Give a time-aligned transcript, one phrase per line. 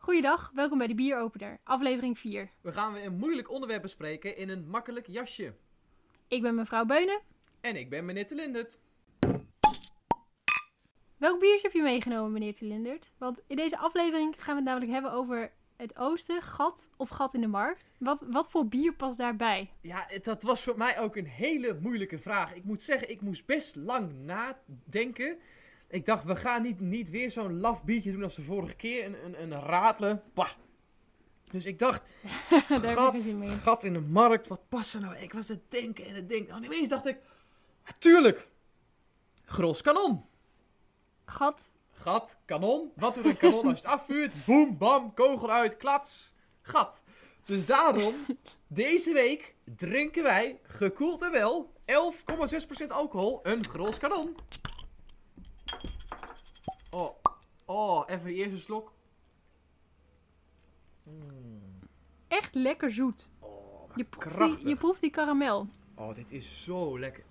[0.00, 2.50] Goeiedag, welkom bij de Bieropener, aflevering 4.
[2.60, 5.54] We gaan weer een moeilijk onderwerp bespreken in een makkelijk jasje.
[6.28, 7.20] Ik ben mevrouw Beunen.
[7.60, 8.78] En ik ben meneer Telindert.
[11.16, 13.10] Welk biertje heb je meegenomen, meneer Tilindert?
[13.18, 17.34] Want in deze aflevering gaan we het namelijk hebben over het oosten, gat of gat
[17.34, 17.90] in de markt.
[17.98, 19.70] Wat, wat voor bier past daarbij?
[19.80, 22.54] Ja, het- dat was voor mij ook een hele moeilijke vraag.
[22.54, 25.38] Ik moet zeggen, ik moest best lang nadenken.
[25.90, 29.04] Ik dacht, we gaan niet, niet weer zo'n laf biertje doen als de vorige keer.
[29.04, 30.22] Een, een, een radelen.
[30.34, 30.50] Bah.
[31.50, 32.02] Dus ik dacht,
[32.94, 33.26] gat,
[33.62, 34.48] gat in de markt.
[34.48, 35.16] Wat past er nou?
[35.16, 36.54] Ik was het denken en het denken.
[36.54, 37.18] En ineens dacht ik,
[37.86, 38.48] natuurlijk.
[39.44, 40.24] Gros kanon.
[41.24, 41.70] Gat.
[41.90, 42.92] Gat, kanon.
[42.96, 44.32] Wat doet een kanon als je het afvuurt?
[44.46, 47.02] Boem, bam, kogel uit, klats, gat.
[47.44, 48.14] Dus daarom,
[48.66, 54.36] deze week drinken wij, gekoeld en wel, 11,6% alcohol, een gros kanon.
[56.90, 57.10] Oh,
[57.64, 58.92] oh, even die eerste slok.
[61.02, 61.78] Mm.
[62.28, 63.30] Echt lekker zoet.
[63.38, 65.66] Oh, Je proeft, die, je proeft die karamel.
[65.94, 67.22] Oh, dit is zo lekker.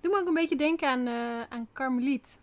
[0.00, 2.40] Doe me ook een beetje denken aan, eh aan karmeliet.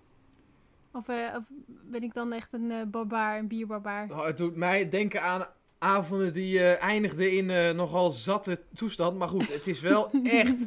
[0.91, 4.09] Of, eh, of ben ik dan echt een eh, barbaar, een bierbarbaar?
[4.11, 9.17] Oh, het doet mij denken aan avonden die eindigden in nogal zatte toestand.
[9.17, 10.65] Maar goed, het is wel echt...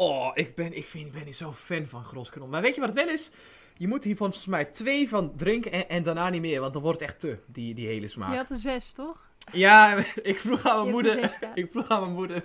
[0.00, 2.48] Oh, ik ben, ik vind, ik ben niet zo fan van gros kanon.
[2.50, 3.30] Maar weet je wat het wel is?
[3.76, 6.60] Je moet hier volgens mij twee van drinken en, en daarna niet meer.
[6.60, 8.30] Want dan wordt het echt te, die, die hele smaak.
[8.30, 9.28] Je had er zes, toch?
[9.52, 11.28] Ja, ik vroeg aan mijn er moeder...
[11.28, 11.38] zes.
[11.54, 12.44] Ik vroeg aan mijn moeder.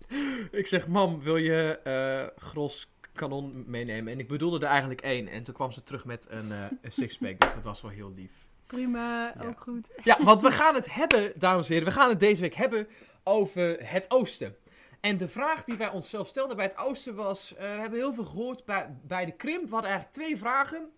[0.60, 4.12] ik zeg, mam, wil je eh gros kanon meenemen?
[4.12, 5.28] En ik bedoelde er eigenlijk één.
[5.28, 7.40] En toen kwam ze terug met een, een sixpack.
[7.40, 8.32] Dus dat was wel heel lief.
[8.66, 9.48] Prima, Ja.
[9.48, 9.88] ook goed.
[10.04, 11.88] Ja, want we gaan het hebben, dames en heren.
[11.88, 12.88] We gaan het deze week hebben
[13.22, 14.56] over het oosten.
[15.00, 17.54] En de vraag die wij onszelf stelden bij het oosten was...
[17.54, 19.64] eh, we hebben heel veel gehoord bij, bij de krimp.
[19.64, 20.90] We hadden eigenlijk twee vragen.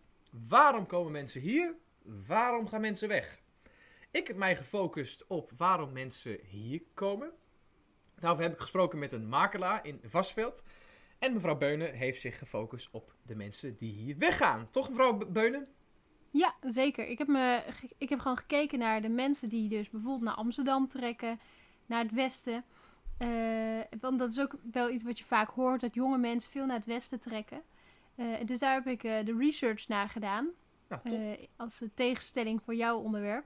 [0.49, 1.75] Waarom komen mensen hier?
[2.27, 3.41] Waarom gaan mensen weg?
[4.11, 7.31] Ik heb mij gefocust op waarom mensen hier komen.
[8.19, 10.63] Daarover heb ik gesproken met een makelaar in Vastveld.
[11.19, 14.71] En mevrouw Beunen heeft zich gefocust op de mensen die hier weggaan.
[14.71, 15.69] Toch mevrouw Be- Beunen?
[16.31, 17.07] Ja, zeker.
[17.07, 17.63] Ik heb, me,
[17.99, 21.41] ik heb gewoon gekeken naar de mensen die dus bijvoorbeeld naar Amsterdam trekken,
[21.87, 22.65] naar het westen.
[23.21, 26.67] Eh, want dat is ook wel iets wat je vaak hoort, dat jonge mensen veel
[26.67, 27.63] naar het westen trekken.
[28.15, 30.49] Eh, dus daar heb ik eh, de research naar gedaan,
[30.89, 33.45] Nou, als tegenstelling voor jouw onderwerp.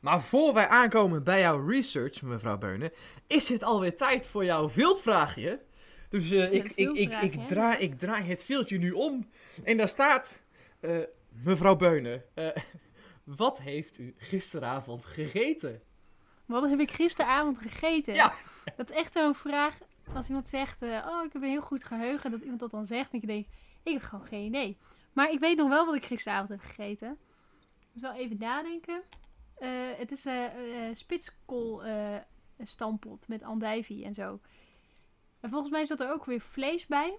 [0.00, 2.92] Maar voor wij aankomen bij jouw research, mevrouw Beunen,
[3.26, 5.60] is het alweer tijd voor jouw wildvraagje.
[6.08, 9.28] Dus ik, ik, ik, ik, draai, ik draai het veeltje nu om.
[9.64, 10.42] En daar staat,
[11.28, 12.24] mevrouw Beunen,
[13.24, 15.82] wat heeft u gisteravond gegeten?
[16.46, 18.14] Wat heb ik gisteravond gegeten?
[18.14, 18.34] Ja.
[18.76, 19.78] Dat is echt zo'n vraag,
[20.14, 22.86] als iemand zegt, eh, oh ik heb een heel goed geheugen, dat iemand dat dan
[22.86, 23.12] zegt.
[23.12, 23.46] En ik denk,
[23.82, 24.76] ik heb gewoon geen idee.
[25.12, 27.18] Maar ik weet nog wel wat ik gisteravond heb gegeten.
[27.94, 29.02] Ik wel even nadenken.
[29.54, 30.44] Eh, het is eh,
[30.92, 31.82] spitskool
[33.26, 34.40] met andijvie en zo.
[35.40, 37.18] En volgens mij zat er ook weer vlees bij.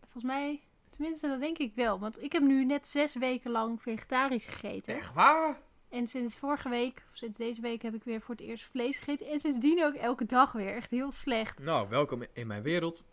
[0.00, 1.98] Volgens mij, tenminste dat denk ik wel.
[1.98, 4.94] Want ik heb nu net zes weken lang vegetarisch gegeten.
[4.94, 5.58] Echt waar?
[5.94, 8.98] En sinds vorige week, of sinds deze week, heb ik weer voor het eerst vlees
[8.98, 9.26] gegeten.
[9.26, 10.74] En sindsdien ook elke dag weer.
[10.74, 11.58] Echt heel slecht.
[11.58, 13.04] Nou, welkom in mijn wereld.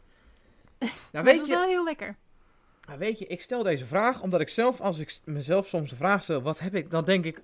[0.80, 2.18] Nou, Maar weet het was je, wel heel lekker.
[2.88, 5.96] Nou, weet je, ik stel deze vraag omdat ik zelf, als ik mezelf soms de
[5.96, 7.42] vraag stel, wat heb ik, dan denk ik,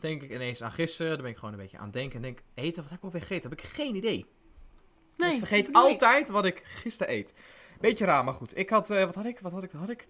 [0.00, 2.22] denk ik ineens aan gisteren, dan ben ik gewoon een beetje aan het denken en
[2.22, 3.50] denk, eten, wat heb ik alweer gegeten?
[3.50, 4.26] Heb ik geen idee.
[5.16, 7.34] Nee, ik vergeet altijd wat ik gisteren eet.
[7.80, 8.56] Beetje raar, maar goed.
[8.56, 10.08] Ik had, eh, wat had ik, wat had ik, wat had ik?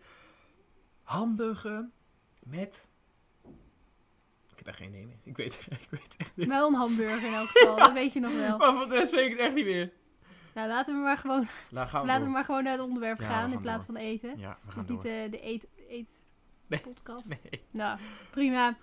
[1.03, 1.89] Hamburger
[2.43, 2.88] met...
[4.73, 5.09] Geen meer.
[5.23, 6.47] Ik weet, ik weet echt niet.
[6.56, 8.59] Wel een hamburger in elk geval, dat weet je nog wel.
[8.59, 9.93] Maar voor de rest weet ik het echt niet meer.
[10.55, 13.27] Nou, laten we maar gewoon, gaan we laten we maar gewoon naar het onderwerp Ja,
[13.27, 13.95] gaan gaan in plaats door.
[13.97, 14.39] van eten.
[14.39, 15.12] Ja, we gaan niet door.
[15.12, 16.19] eh, de eet, eet
[16.67, 16.81] Nee.
[16.81, 17.29] podcast.
[17.51, 17.62] Nee.
[17.71, 17.99] Nou,
[18.31, 18.77] prima.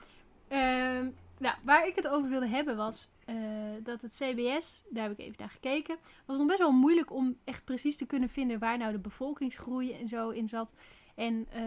[1.39, 3.35] Nou, waar ik het over wilde hebben was eh,
[3.83, 7.37] dat het CBS, daar heb ik even naar gekeken, was nog best wel moeilijk om
[7.43, 10.75] echt precies te kunnen vinden waar nou de bevolkingsgroei en zo in zat.
[11.15, 11.61] En eh,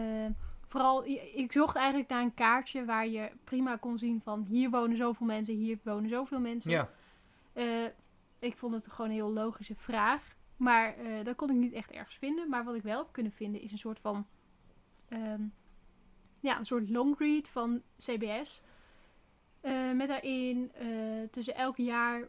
[0.69, 4.97] vooral, ik zocht eigenlijk naar een kaartje waar je prima kon zien van hier wonen
[4.97, 6.71] zoveel mensen, hier wonen zoveel mensen.
[6.71, 6.89] Ja,
[7.53, 7.85] Eh,
[8.39, 10.35] ik vond het gewoon een heel logische vraag.
[10.57, 12.49] Maar eh, dat kon ik niet echt ergens vinden.
[12.49, 14.27] Maar wat ik wel heb kunnen vinden is een soort van...
[15.09, 15.41] ehm,
[16.39, 18.61] ja, een soort long read van CBS.
[19.61, 20.71] Eh, met daarin
[21.31, 22.27] tussen elk jaar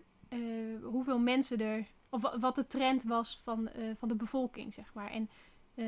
[0.82, 1.87] hoeveel mensen er...
[2.08, 5.10] Of wa- wat de trend was van, van de bevolking, zeg maar.
[5.10, 5.31] En
[5.80, 5.86] eh,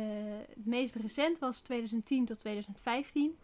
[0.48, 3.38] het meest recent was 2010 tot 2015.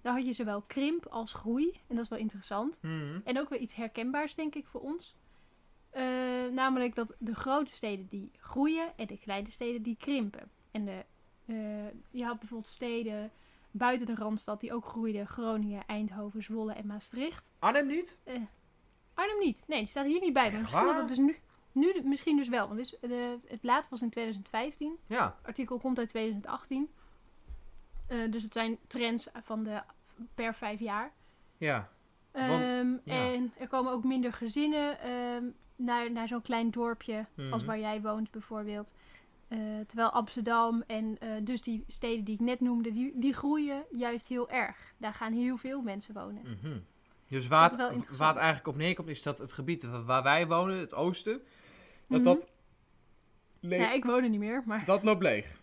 [0.00, 1.70] Daar had je zowel krimp als groei.
[1.86, 2.78] En dat is wel interessant.
[2.82, 3.20] Mhm.
[3.24, 5.14] En ook weer iets herkenbaars, denk ik, voor ons.
[5.90, 6.04] Eh,
[6.52, 10.50] namelijk dat de grote steden die groeien en de kleine steden die krimpen.
[10.70, 11.04] En de,
[11.46, 11.56] eh,
[12.10, 13.30] je had bijvoorbeeld steden
[13.70, 15.26] buiten de Randstad die ook groeiden.
[15.26, 17.50] Groningen, Eindhoven, Zwolle en Maastricht.
[17.58, 18.16] Arnhem niet?
[19.14, 19.64] Arnhem niet.
[19.66, 20.50] Nee, die staat hier niet bij.
[20.50, 21.36] Maar misschien dat het dus nu,
[21.72, 22.66] nu misschien dus wel.
[22.66, 24.96] Want dus, de, het laatste was in 2015.
[25.06, 25.24] Ja.
[25.38, 26.88] Het artikel komt uit 2018.
[28.06, 29.82] Eh, dus het zijn trends van de
[30.34, 31.12] per vijf jaar.
[31.58, 31.88] Ja.
[32.32, 33.32] Want- Ehm, ja.
[33.32, 35.44] En er komen ook minder gezinnen ehm,
[35.76, 37.64] naar, naar zo'n klein dorpje als Mhm.
[37.64, 38.94] waar jij woont bijvoorbeeld.
[39.48, 43.84] Eh, terwijl Amsterdam en eh, dus die steden die ik net noemde, die, die groeien
[43.92, 44.92] juist heel erg.
[44.96, 46.42] Daar gaan heel veel mensen wonen.
[46.42, 46.78] Mhm.
[47.28, 50.94] Dus waar het, waar eigenlijk op neerkomt, is dat het gebied waar wij wonen, het
[50.94, 51.42] oosten,
[52.08, 52.22] dat Mhm.
[52.22, 52.46] dat,
[53.60, 54.84] Ja, ik woon er niet meer, maar...
[54.84, 55.60] dat loopt leeg.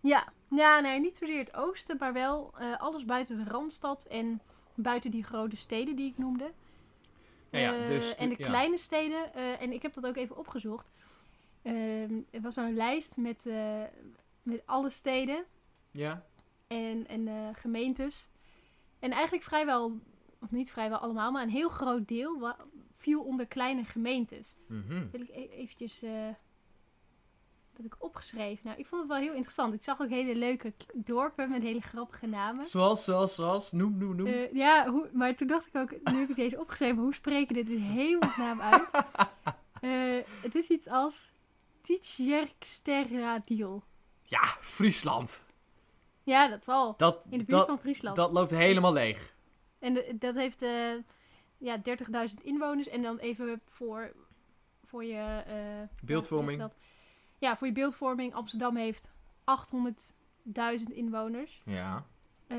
[0.00, 4.40] Ja, ja nee, niet zozeer het oosten, maar wel eh, alles buiten de Randstad en
[4.74, 6.52] buiten die grote steden die ik noemde.
[7.50, 8.46] Ja, ja, Eh, dus en de ja.
[8.46, 10.90] kleine steden, eh, en ik heb dat ook even opgezocht.
[11.62, 13.44] Ehm, er was zo'n lijst met,
[14.42, 15.44] met alle steden
[15.90, 16.24] Ja?
[16.66, 18.28] en, en gemeentes.
[18.98, 19.98] En eigenlijk vrijwel,
[20.40, 22.54] of niet vrijwel allemaal, maar een heel groot deel
[22.92, 24.56] viel onder kleine gemeentes.
[24.68, 25.10] Mhm.
[25.10, 26.10] Wil ik e- eventjes, eh,
[27.72, 28.66] dat heb ik opgeschreven.
[28.66, 29.74] Nou, ik vond het wel heel interessant.
[29.74, 32.66] Ik zag ook hele leuke dorpen met hele grappige namen.
[32.66, 34.26] Zoals, zoals, zoals, noem, noem, noem.
[34.26, 37.54] Eh, ja, hoe, maar toen dacht ik ook, nu heb ik deze opgeschreven, hoe spreken
[37.54, 38.90] dit in hemelsnaam uit?
[39.80, 39.90] Eh,
[40.42, 41.30] het is iets als
[41.80, 43.82] Titjerksterradil.
[44.22, 45.42] ja, Friesland.
[46.22, 46.94] Ja, dat zal.
[46.96, 48.16] Dat, In de buurt dat, van Friesland.
[48.16, 49.34] dat loopt helemaal leeg.
[49.78, 50.92] En de- dat heeft eh,
[51.58, 52.88] ja, 30.000 inwoners.
[52.88, 54.12] En dan even voor,
[54.84, 55.42] voor je...
[55.46, 56.58] eh, Beeldvorming.
[56.60, 56.76] dat?
[57.38, 58.34] Ja, voor je beeldvorming.
[58.34, 59.10] Amsterdam heeft
[59.44, 61.62] 800.000 inwoners.
[61.64, 62.06] Ja.
[62.46, 62.58] Eh,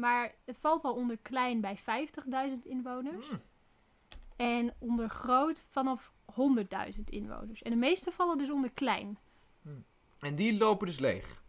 [0.00, 3.30] maar het valt wel onder klein bij 50.000 inwoners.
[3.30, 3.40] Mm.
[4.36, 7.62] En onder groot vanaf 100.000 inwoners.
[7.62, 9.18] En de meeste vallen dus onder klein.
[10.20, 11.44] En die lopen dus leeg.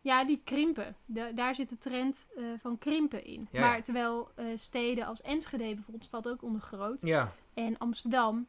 [0.00, 0.96] Ja, die krimpen.
[1.06, 3.48] Da- daar zit de trend eh, van krimpen in.
[3.52, 7.02] Ja, maar terwijl eh, steden als Enschede bijvoorbeeld valt ook onder groot.
[7.02, 7.32] Ja.
[7.54, 8.46] En Amsterdam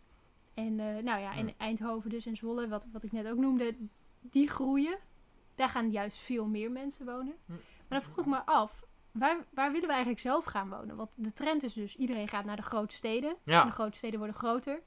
[0.53, 1.53] en eh, nou ja, en.
[1.57, 3.75] Eindhoven dus en Zwolle, wat, wat ik net ook noemde,
[4.21, 4.97] die groeien.
[5.55, 7.35] Daar gaan juist veel meer mensen wonen.
[7.45, 7.51] Hm.
[7.51, 10.95] Maar dan vroeg ik me af, waar, waar willen we eigenlijk zelf gaan wonen?
[10.95, 13.35] Want de trend is dus, iedereen gaat naar de grote steden.
[13.45, 14.81] En de grote steden worden groter.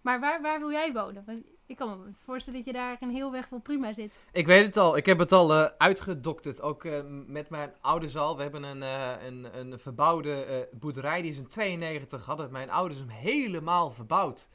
[0.00, 1.24] Maar waar, waar wil jij wonen?
[1.26, 4.12] Want ik kan me voorstellen dat je daar een heel weg wel prima zit.
[4.32, 4.96] Ik weet het al.
[4.96, 6.60] Ik heb het al eh, uitgedokterd.
[6.62, 8.36] Ook eh, met mijn ouders al.
[8.36, 11.22] We hebben een, eh, een, een verbouwde boerderij.
[11.22, 14.48] Die is in 92 hadden mijn ouders hem helemaal verbouwd.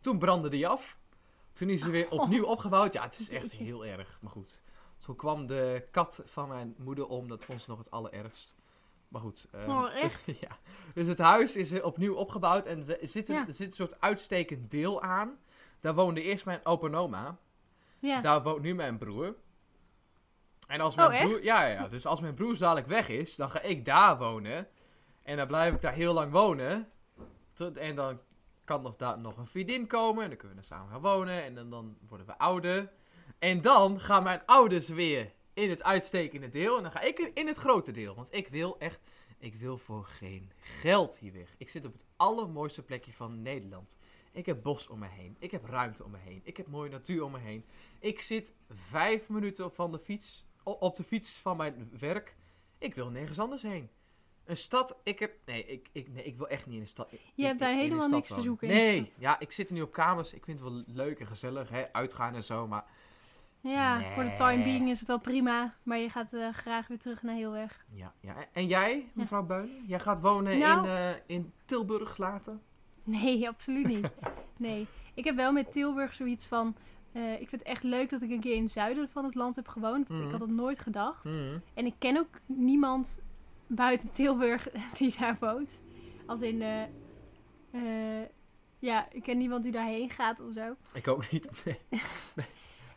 [0.00, 0.98] Toen brandde die af.
[1.52, 2.92] Toen is hij weer opnieuw opgebouwd.
[2.92, 4.18] Ja, het is echt heel erg.
[4.20, 4.62] Maar goed.
[4.98, 7.28] Toen kwam de kat van mijn moeder om.
[7.28, 8.54] Dat vond ze nog het allerergst.
[9.08, 9.48] Maar goed.
[9.66, 10.26] Oh, echt?
[10.46, 10.58] ja.
[10.94, 12.66] Dus het huis is opnieuw opgebouwd.
[12.66, 13.46] En we- er zit, een, Ja.
[13.46, 15.38] er zit een soort uitstekend deel aan.
[15.82, 17.38] Daar woonde eerst mijn opa en oma.
[17.98, 18.20] Ja.
[18.20, 19.34] Daar woont nu mijn broer.
[20.66, 23.36] En als Oh, mijn broer, ja, ja, ja, dus als mijn broer dadelijk weg is,
[23.36, 24.68] dan ga ik daar wonen.
[25.22, 26.90] En dan blijf ik daar heel lang wonen.
[27.52, 28.20] Tot, en dan
[28.64, 30.22] kan nog, daar nog een vriendin komen.
[30.22, 31.42] En dan kunnen we samen gaan wonen.
[31.42, 32.92] En dan, dan worden we ouder.
[33.38, 36.76] En dan gaan mijn ouders weer in het uitstekende deel.
[36.76, 38.14] En dan ga ik in het grote deel.
[38.14, 39.00] Want ik wil echt,
[39.38, 41.54] ik wil voor geen geld hier weg.
[41.58, 43.96] Ik zit op het allermooiste plekje van Nederland.
[44.32, 45.36] Ik heb bos om me heen.
[45.38, 46.40] Ik heb ruimte om me heen.
[46.44, 47.64] Ik heb mooie natuur om me heen.
[47.98, 52.36] Ik zit vijf minuten van de fiets, op de fiets van mijn werk.
[52.78, 53.90] Ik wil nergens anders heen.
[54.44, 55.32] Een stad, ik heb...
[55.46, 57.10] Nee, ik, ik, nee, ik wil echt niet in een stad.
[57.34, 59.92] Je hebt daar helemaal niks te zoeken in Nee, ja, ik zit er nu op
[59.92, 60.32] kamers.
[60.34, 62.66] Ik vind het wel leuk en gezellig, hè, uitgaan en zo.
[62.66, 62.84] Maar
[63.60, 65.74] Ja, voor de time being is het wel prima.
[65.82, 67.84] Maar je gaat eh, graag weer terug naar heel erg.
[67.90, 68.34] ja, ja.
[68.52, 69.84] En- jij, mevrouw Beulen?
[69.86, 72.58] Jij gaat wonen Nou- in, eh, in Tilburg later?
[73.04, 74.10] Nee, absoluut niet.
[74.56, 74.86] Nee.
[75.14, 76.74] Ik heb wel met Tilburg zoiets van...
[77.12, 79.34] eh, ik vind het echt leuk dat ik een keer in het zuiden van het
[79.34, 80.08] land heb gewoond.
[80.08, 80.26] want Mhm.
[80.28, 81.24] Ik had het nooit gedacht.
[81.24, 81.58] Mhm.
[81.74, 83.20] En ik ken ook niemand
[83.66, 84.68] buiten Tilburg
[84.98, 85.78] die daar woont.
[86.26, 86.62] Als in...
[86.62, 86.82] eh,
[87.70, 88.26] eh,
[88.78, 90.76] ja, ik ken niemand die daarheen gaat of zo.
[90.94, 91.48] Ik ook niet.
[92.34, 92.46] Nee.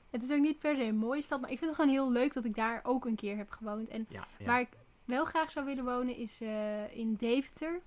[0.09, 1.41] Het is ook niet per se een mooie stad.
[1.41, 3.87] Maar ik vind het gewoon heel leuk dat ik daar ook een keer heb gewoond.
[3.89, 4.45] En Ja, ja.
[4.45, 4.69] waar ik
[5.05, 6.41] wel graag zou willen wonen is
[6.91, 7.81] in Deventer.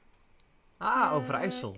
[0.78, 1.76] Ah, eh, Overijssel.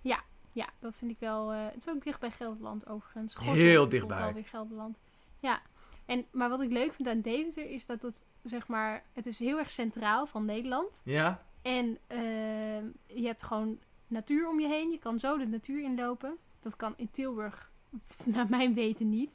[0.00, 0.22] Ja.
[0.52, 1.52] Ja, dat vind ik wel.
[1.52, 3.34] eh, het is ook dicht bij Gelderland overigens.
[3.40, 4.22] Heel dichtbij.
[4.22, 4.98] alweer Gelderland.
[5.38, 5.60] Ja.
[6.06, 9.38] En, maar wat ik leuk vind aan Deventer is dat het, zeg maar, het is
[9.38, 11.02] heel erg centraal van Nederland.
[11.04, 11.42] Ja?
[11.62, 14.90] En ehm, je hebt gewoon natuur om je heen.
[14.90, 16.36] Je kan zo de natuur inlopen.
[16.60, 17.70] Dat kan in Tilburg,
[18.24, 19.32] naar mijn weten, niet.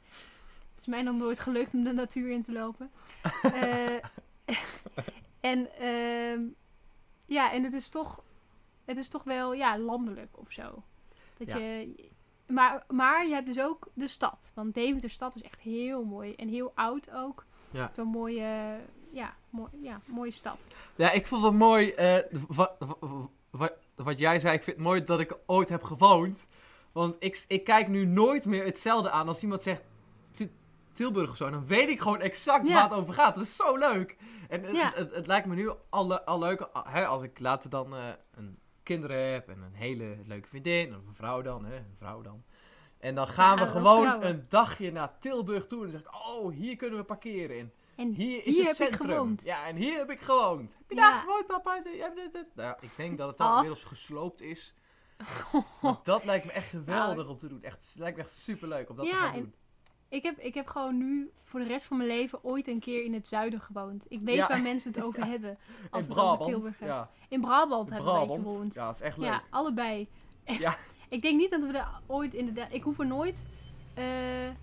[0.70, 2.90] Het is mij nog nooit gelukt om de natuur in te lopen.
[3.42, 3.96] Eh,
[5.40, 6.40] en ehm,
[7.26, 8.22] ja, en het is toch,
[8.86, 10.82] het is toch wel ja, landelijk of zo.
[11.38, 11.56] Dat Ja.
[11.56, 12.08] je,
[12.46, 14.50] maar, maar je hebt dus ook de stad.
[14.54, 16.34] Want Deventer stad is echt heel mooi.
[16.34, 17.44] En heel oud ook.
[17.70, 17.90] Ja.
[17.96, 18.76] Zo'n mooie,
[19.10, 20.66] ja, mooi, ja, mooie stad.
[20.96, 22.72] Ja, ik vond het mooi eh, wat,
[23.50, 24.54] wat, wat jij zei.
[24.54, 26.48] Ik vind het mooi dat ik ooit heb gewoond.
[26.92, 29.82] Want ik, ik kijk nu nooit meer hetzelfde aan als iemand zegt
[30.30, 30.52] Ti-
[30.92, 31.50] Tilburg of zo.
[31.50, 32.74] Dan weet ik gewoon exact Ja.
[32.74, 33.34] waar het over gaat.
[33.34, 34.16] Dat is zo leuk.
[34.48, 34.84] En het, Ja.
[34.86, 38.04] het, het, het lijkt me nu al, al leuk hè, als ik later dan eh,
[38.34, 40.96] een kinderen heb en een hele leuke vriendin.
[40.96, 42.44] Of een vrouw dan, hè, een vrouw dan.
[42.98, 44.28] En dan gaan Ja, we gewoon trouwen.
[44.28, 45.84] een dagje naar Tilburg toe.
[45.84, 47.58] En dan zeg ik, oh, hier kunnen we parkeren.
[47.58, 49.16] En En hier is Hier het heb ik centrum.
[49.16, 49.42] gewoond.
[49.44, 50.76] Ja, en hier heb ik gewoond.
[50.78, 51.10] Heb je Ja.
[51.10, 51.82] daar gewoond, papa?
[52.54, 53.52] Nou, ik denk dat het dan Oh.
[53.54, 54.74] inmiddels gesloopt is.
[55.82, 57.62] Maar dat lijkt me echt geweldig om te doen.
[57.62, 59.54] Echt, het lijkt me echt superleuk om dat te gaan en- doen.
[60.08, 63.04] Ik heb, ik heb gewoon nu voor de rest van mijn leven ooit een keer
[63.04, 64.04] in het zuiden gewoond.
[64.08, 64.48] Ik weet Ja.
[64.48, 65.58] waar mensen het over hebben.
[65.90, 66.50] Als In het over Brabant.
[66.50, 66.80] Tilburg.
[66.80, 68.74] Ja, In Brabant hebben wij gewoond.
[68.74, 69.26] Ja, dat is echt leuk.
[69.28, 70.06] Ja, allebei.
[70.44, 70.76] Ja.
[71.08, 72.72] ik denk niet dat we er ooit inderdaad...
[72.72, 73.48] Ik hoef er nooit...
[73.94, 74.54] eh, eh,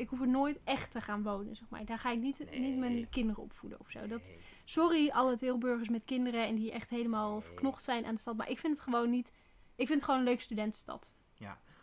[0.00, 1.84] ik hoef er nooit echt te gaan wonen, zeg maar.
[1.84, 4.06] Daar ga ik niet, niet mijn kinderen opvoeden of zo.
[4.06, 4.30] Dat,
[4.64, 8.36] sorry, alle Tilburgers met kinderen en die echt helemaal verknocht zijn aan de stad.
[8.36, 9.32] Maar ik vind het gewoon niet...
[9.76, 11.14] Ik vind het gewoon een leuke studentenstad.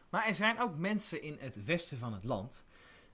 [0.10, 2.64] Maar er zijn ook mensen in het westen van het land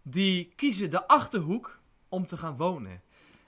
[0.01, 3.01] die kiezen de achterhoek om te gaan wonen.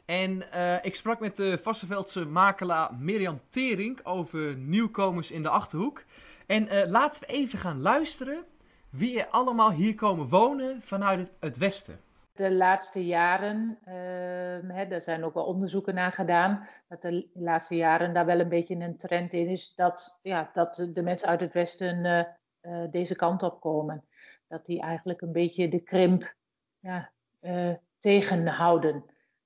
[0.05, 6.03] En eh, ik sprak met de Vastenveldse makelaar Mirjam Tering over nieuwkomers in de achterhoek.
[6.47, 8.43] En eh, laten we even gaan luisteren
[8.89, 11.99] wie er allemaal hier komen wonen vanuit het, westen.
[12.33, 17.75] De laatste jaren, ehm, hè, daar zijn ook wel onderzoeken naar gedaan, dat de laatste
[17.75, 21.39] jaren daar wel een beetje een trend in is dat, ja, dat de mensen uit
[21.39, 22.27] het Westen
[22.65, 24.03] eh, deze kant op komen.
[24.47, 26.35] Dat die eigenlijk een beetje de krimp
[26.79, 29.03] ja, eh, tegenhouden.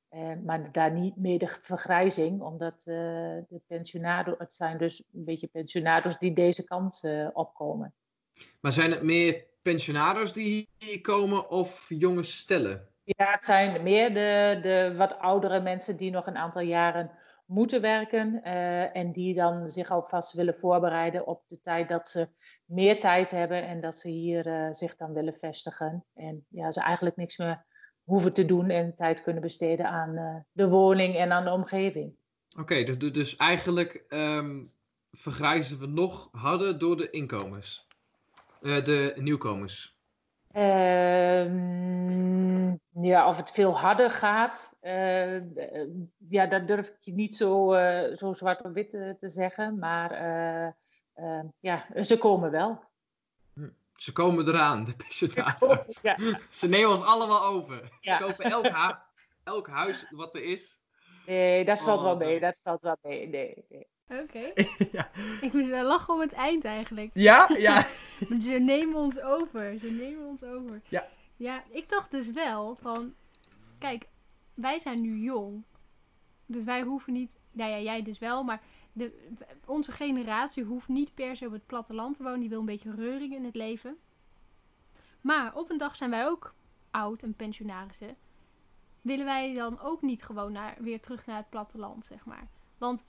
[0.10, 5.48] Eh, maar daar niet meer de vergrijzing, omdat de pensionados, het zijn dus een beetje
[5.48, 7.94] pensionados die deze kant opkomen.
[8.60, 12.88] Maar zijn het meer pensionados die hier komen of jonge stellen?
[13.04, 17.12] Ja, het zijn meer de, de wat oudere mensen die nog een aantal jaren
[17.50, 22.30] moeten werken eh, en die dan zich alvast willen voorbereiden op de tijd dat ze
[22.66, 26.06] meer tijd hebben en dat ze hier eh, zich dan willen vestigen.
[26.14, 27.66] En ja, ze eigenlijk niks meer
[28.04, 32.16] hoeven te doen en tijd kunnen besteden aan eh, de woning en aan de omgeving.
[32.60, 34.66] Oké, dus, dus- dus eigenlijk ehm,
[35.12, 37.88] vergrijzen we nog harder door de inkomens.
[38.62, 39.99] De nieuwkomers.
[41.40, 42.70] Ehm,
[43.06, 45.42] ja, of het veel harder gaat, eh,
[46.30, 49.80] ja, dat durf ik je niet zo, eh, zo zwart op wit eh, te zeggen.
[49.80, 50.12] Maar
[51.60, 52.84] ja, ze komen wel.
[53.96, 56.00] Ze komen eraan, de pensionados.
[56.02, 56.18] Ja,
[56.50, 57.98] Ze nemen ons allemaal over.
[58.00, 58.18] Ja.
[58.18, 58.98] Ze kopen elk,
[59.44, 60.82] elk huis wat er is.
[61.26, 62.40] nee, dat valt Oh, wel mee.
[62.40, 63.28] dat- Dat valt wel mee.
[63.28, 63.88] Nee, nee.
[64.10, 64.54] Oké.
[64.98, 65.10] ja.
[65.42, 67.10] Ik moest wel lachen om het eind eigenlijk.
[67.14, 67.86] ja, ja.
[68.42, 69.80] Ze nemen ons over.
[69.80, 70.82] Ze nemen ons over.
[70.88, 71.08] Ja.
[71.36, 73.14] Ja, ik dacht dus wel van...
[73.78, 74.08] Kijk,
[74.54, 75.64] wij zijn nu jong.
[76.46, 77.40] Dus wij hoeven niet...
[77.52, 78.44] Nou ja, jij dus wel.
[78.44, 78.62] Maar
[78.94, 79.30] de,
[79.66, 82.40] onze generatie hoeft niet per se op het platteland te wonen.
[82.40, 83.98] Die wil een beetje reuring in het leven.
[85.22, 86.54] Maar op een dag zijn wij ook
[86.92, 88.16] oud en pensionarissen.
[89.02, 92.48] Willen wij dan ook niet gewoon naar, weer terug naar het platteland, zeg maar.
[92.78, 93.06] Want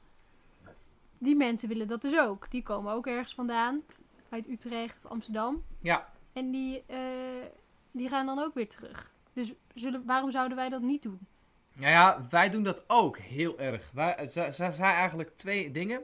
[1.21, 2.51] die mensen willen dat dus ook.
[2.51, 3.83] Die komen ook ergens vandaan.
[4.29, 5.65] Uit Utrecht of Amsterdam.
[5.81, 6.13] ja.
[6.33, 6.99] En die, eh,
[7.91, 9.13] die gaan dan ook weer terug.
[9.33, 11.19] Dus zullen, waarom zouden wij dat niet doen?
[11.73, 13.91] Nou ja, wij doen dat ook heel erg.
[13.95, 16.03] Wij, ze, ze zei eigenlijk twee dingen.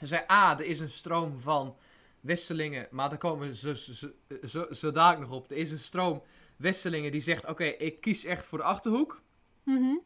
[0.00, 1.76] Ze zei, A, er is een stroom van
[2.20, 4.08] Westelingen, maar daar komen we zo, zo,
[4.46, 5.50] zo, zo dadelijk nog op.
[5.50, 6.22] Er is een stroom
[6.56, 9.22] Westelingen die zegt, oké, ik kies echt voor de Achterhoek.
[9.62, 9.96] Mhm.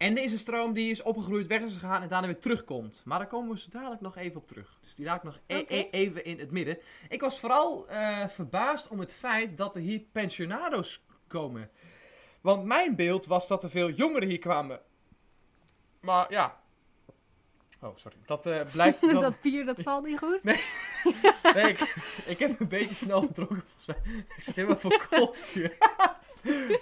[0.00, 3.02] En er is een stroom die is opgegroeid, weg is gegaan en daarna weer terugkomt.
[3.04, 4.78] Maar daar komen we zo dadelijk nog even op terug.
[4.80, 6.78] Dus die laat ik nog e- e- even in het midden.
[7.08, 11.70] Ik was vooral eh, verbaasd om het feit dat er hier pensionados komen.
[12.40, 14.80] Want mijn beeld was dat er veel jongeren hier kwamen.
[16.00, 16.60] Maar ja.
[17.80, 18.16] Oh, sorry.
[18.26, 19.00] Dat eh, blijkt...
[19.12, 20.44] Dat, dat bier, dat valt niet goed.
[20.44, 20.60] Nee.
[21.54, 21.94] nee, ik,
[22.26, 24.24] ik heb een beetje snel gedronken volgens mij.
[24.36, 25.76] Ik zit helemaal voor koolzuur.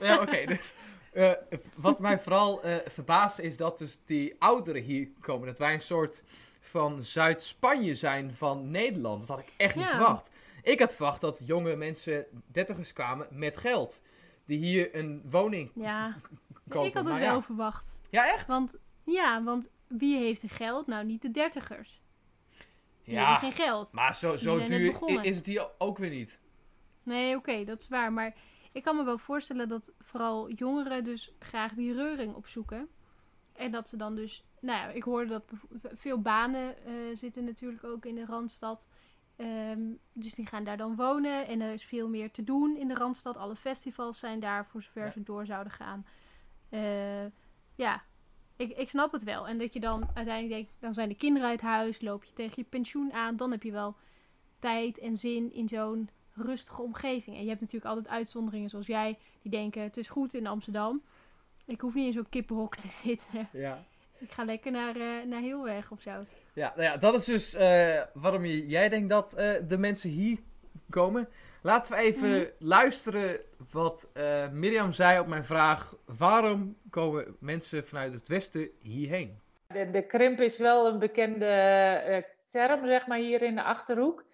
[0.01, 0.45] ja, oké.
[0.47, 0.73] dus
[1.19, 5.47] eh, wat mij vooral eh verbaasde is dat dus die ouderen hier komen.
[5.47, 6.23] Dat wij een soort
[6.61, 9.21] van Zuid-Spanje zijn van Nederland.
[9.21, 9.91] Dat had ik echt niet Ja.
[9.91, 10.31] verwacht.
[10.63, 14.01] Ik had verwacht dat jonge mensen, dertigers kwamen met geld.
[14.45, 16.17] Die hier een woning Ja,
[16.69, 16.89] kopen.
[16.89, 17.43] ik had het Maar wel ja.
[17.43, 18.01] verwacht.
[18.11, 18.47] Ja, echt?
[18.47, 20.87] Want, ja, want wie heeft er geld?
[20.87, 22.01] Nou, niet de dertigers.
[23.05, 23.93] Die Ja, geen geld.
[23.93, 26.41] maar zo, zo duur is het hier ook weer niet.
[27.03, 28.13] Nee, oké, dat is waar.
[28.13, 28.35] Maar
[28.73, 32.89] ik kan me wel voorstellen dat vooral jongeren dus graag die reuring opzoeken.
[33.53, 34.45] En dat ze dan dus...
[34.61, 35.45] Nou ja, ik hoorde dat
[35.95, 38.89] veel banen eh, zitten natuurlijk ook in de Randstad.
[39.37, 39.81] Ehm,
[40.13, 41.47] dus die gaan daar dan wonen.
[41.47, 43.37] En er is veel meer te doen in de Randstad.
[43.37, 45.11] Alle festivals zijn daar, voor zover Ja.
[45.11, 46.07] ze door zouden gaan.
[46.69, 47.27] Eh,
[47.75, 48.03] ja,
[48.57, 49.49] ik, ik snap het wel.
[49.49, 52.55] En dat je dan uiteindelijk denkt, dan zijn de kinderen uit huis, loop je tegen
[52.57, 53.37] je pensioen aan.
[53.37, 53.97] Dan heb je wel
[54.59, 56.09] tijd en zin in zo'n
[56.41, 57.37] rustige omgeving.
[57.37, 61.03] En je hebt natuurlijk altijd uitzonderingen zoals jij, die denken, het is goed in Amsterdam.
[61.67, 63.49] Ik hoef niet in zo'n kippenhok te zitten.
[63.53, 63.85] Ja.
[64.19, 66.11] Ik ga lekker naar, eh naar Heelweg of zo.
[66.53, 70.11] Ja, nou ja, dat is dus eh, waarom je, jij denkt dat eh, de mensen
[70.11, 70.39] hier
[70.91, 71.29] komen.
[71.63, 72.45] Laten we even Mhm.
[72.59, 73.41] luisteren
[73.71, 75.95] wat eh, Mirjam zei op mijn vraag.
[76.19, 79.39] Waarom komen mensen vanuit het westen hierheen?
[79.67, 84.25] De, de krimp is wel een bekende eh, term, zeg maar, hier in de Achterhoek.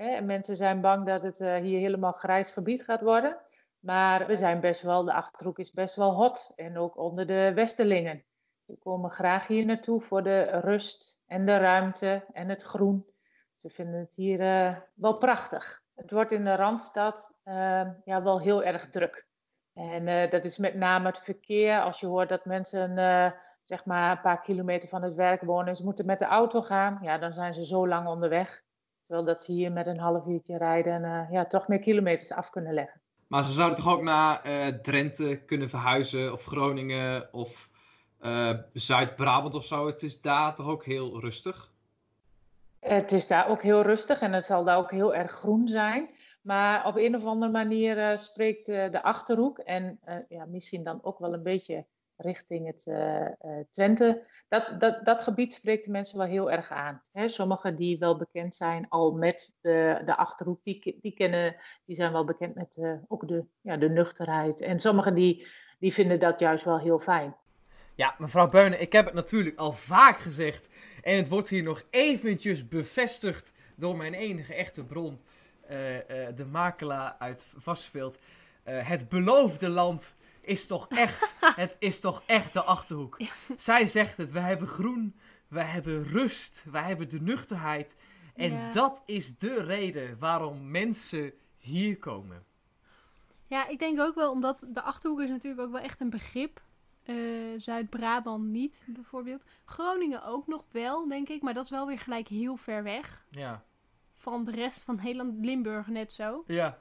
[0.00, 3.36] En mensen zijn bang dat het eh, hier helemaal grijs gebied gaat worden.
[3.78, 6.52] Maar we zijn best wel, de Achterhoek is best wel hot.
[6.56, 8.24] En ook onder de Westerlingen.
[8.66, 13.06] Ze komen graag hier naartoe voor de rust en de ruimte en het groen.
[13.54, 15.82] Ze vinden het hier eh, wel prachtig.
[15.94, 19.28] Het wordt in de Randstad eh, ja, wel heel erg druk.
[19.74, 21.80] En eh, dat is met name het verkeer.
[21.80, 22.94] Als je hoort dat mensen
[23.62, 26.62] zeg maar een paar kilometer van het werk wonen en ze moeten met de auto
[26.62, 28.68] gaan, ja, dan zijn ze zo lang onderweg.
[29.10, 32.32] Terwijl dat ze hier met een half uurtje rijden en eh, ja, toch meer kilometers
[32.32, 33.00] af kunnen leggen.
[33.26, 37.70] Maar ze zouden toch ook naar eh, Drenthe kunnen verhuizen, of Groningen, of
[38.18, 39.86] eh, Zuid-Brabant of zo.
[39.86, 41.72] Het is daar toch ook heel rustig.
[42.80, 46.08] Het is daar ook heel rustig en het zal daar ook heel erg groen zijn.
[46.42, 51.34] Maar op een of andere manier spreekt de Achterhoek en ja, misschien dan ook wel
[51.34, 51.84] een beetje
[52.16, 52.86] richting het
[53.70, 54.22] Twente.
[54.50, 57.02] Dat, dat, dat gebied spreekt de mensen wel heel erg aan.
[57.12, 61.56] Hè, sommigen die wel bekend zijn al met de, de Achterhoek, die, ke- die, kennen,
[61.84, 64.60] die zijn wel bekend met eh, ook de, ja, de nuchterheid.
[64.60, 65.46] En sommigen die,
[65.78, 67.36] die vinden dat juist wel heel fijn.
[67.94, 70.68] Ja, mevrouw Beunen, ik heb het natuurlijk al vaak gezegd.
[71.02, 75.20] En het wordt hier nog eventjes bevestigd door mijn enige echte bron.
[75.66, 78.18] eh, eh, de makelaar uit Vasseveld.
[78.62, 83.16] Eh, het beloofde land is toch echt, het is toch echt de Achterhoek.
[83.56, 85.16] Zij zegt het, we hebben groen,
[85.48, 87.94] we hebben rust, we hebben de nuchterheid.
[88.34, 88.70] En Ja.
[88.72, 92.44] dat is de reden waarom mensen hier komen.
[93.46, 96.60] Ja, ik denk ook wel, omdat de Achterhoek is natuurlijk ook wel echt een begrip.
[97.02, 97.16] Eh,
[97.56, 99.44] Zuid-Brabant niet, bijvoorbeeld.
[99.64, 101.42] Groningen ook nog wel, denk ik.
[101.42, 103.24] Maar dat is wel weer gelijk heel ver weg.
[103.30, 103.64] Ja.
[104.14, 106.44] Van de rest van Nederland, Limburg net zo.
[106.46, 106.78] Ja.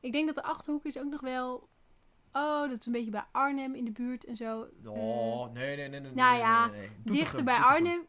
[0.00, 1.68] Ik denk dat de Achterhoek is ook nog wel...
[2.32, 4.66] Oh, dat is een beetje bij Arnhem in de buurt en zo.
[4.84, 6.12] Oh, nee, nee, nee, nee.
[6.12, 7.86] nou nee, ja, nee, nee, Dichter bij Doetinchem.
[7.86, 8.06] Arnhem.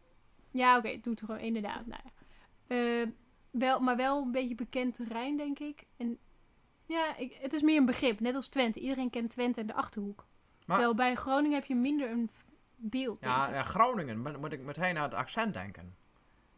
[0.52, 1.86] Ja, oké, doet er gewoon inderdaad.
[1.86, 2.12] Nou ja.
[3.02, 3.08] Eh,
[3.52, 5.84] wel, maar wel een beetje bekend terrein, denk ik.
[5.98, 6.18] En
[6.86, 8.80] ja, ik, het is meer een begrip, net als Twente.
[8.80, 10.26] Iedereen kent Twente en de Achterhoek.
[10.66, 12.30] Maar- Terwijl bij Groningen heb je minder een
[12.76, 13.22] beeld.
[13.22, 13.54] denk Ja, ik.
[13.54, 15.96] ja, Groningen, moet, moet ik meteen aan het accent denken.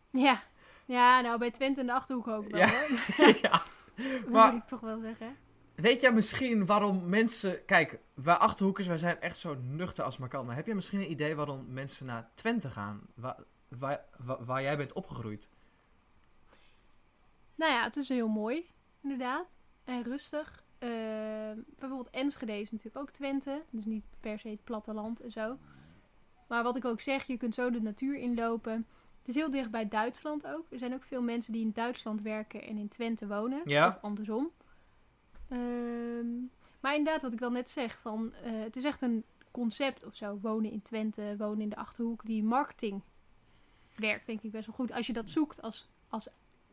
[0.10, 0.44] ja.
[0.86, 2.70] Ja, nou bij Twente en de Achterhoek ook wel Ja.
[2.70, 3.28] hoor.
[3.42, 3.62] ja.
[4.22, 5.38] Dat Maar- moet ik toch wel zeggen.
[5.84, 7.66] Weet jij misschien waarom mensen...
[7.66, 10.46] Kijk, wij Achterhoekers, wij zijn echt zo nuchter als maar kan.
[10.46, 13.02] Maar heb je misschien een idee waarom mensen naar Twente gaan?
[13.14, 15.50] Waar, waar, waar, waar jij bent opgegroeid?
[17.56, 18.66] Nou ja, het is heel mooi,
[19.02, 19.58] inderdaad.
[19.84, 20.64] En rustig.
[20.80, 20.90] Eh,
[21.66, 23.64] bijvoorbeeld Enschede is natuurlijk ook Twente.
[23.70, 25.58] Dus niet per se het platteland en zo.
[26.48, 28.88] Maar wat ik ook zeg, je kunt zo de natuur inlopen.
[29.20, 30.66] Het is heel dicht bij Duitsland ook.
[30.70, 33.62] Er zijn ook veel mensen die in Duitsland werken en in Twente wonen.
[33.66, 33.88] Ja.
[33.88, 34.52] Of andersom.
[35.50, 36.28] Ehm,
[36.80, 40.16] maar inderdaad, wat ik dan net zeg, van, eh, het is echt een concept of
[40.16, 40.38] zo.
[40.42, 42.26] Wonen in Twente, wonen in de Achterhoek.
[42.26, 43.02] Die marketing
[43.96, 44.92] werkt denk ik best wel goed.
[44.92, 46.28] Als je dat zoekt als, als,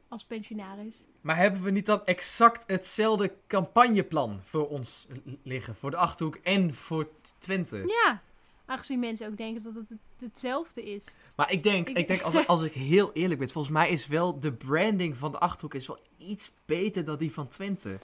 [0.08, 0.96] als pensionaris.
[1.20, 5.06] Maar hebben we niet dan exact hetzelfde campagneplan voor ons
[5.42, 5.74] liggen?
[5.74, 7.76] Voor de Achterhoek en voor Twente?
[8.04, 8.22] Ja,
[8.66, 11.04] aangezien mensen ook denken dat het het- hetzelfde is.
[11.36, 13.90] Maar ik denk, Ik- ik denk als, ik- als ik heel eerlijk ben, volgens mij
[13.90, 17.98] is wel de branding van de Achterhoek is wel iets beter dan die van Twente.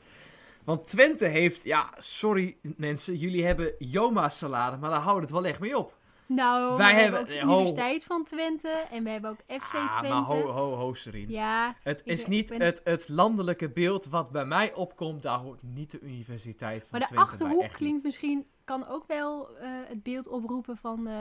[0.67, 5.45] Want Twente heeft, ja, sorry mensen, jullie hebben Joma salade, maar daar houdt het wel
[5.47, 5.97] echt mee op.
[6.27, 7.53] Nou, Wij hebben- ook de ho.
[7.55, 10.09] Universiteit van Twente en we hebben ook FC ah, Twente.
[10.17, 11.31] maar ho, ho, ho, Serien.
[11.31, 15.39] Ja, Het is ben- niet ben- het, het landelijke beeld wat bij mij opkomt, daar
[15.39, 18.05] hoort niet de Universiteit van maar de Twente bij, Achterhoek echt klinkt niet.
[18.05, 21.15] misschien, kan ook wel eh, het beeld oproepen van, eh,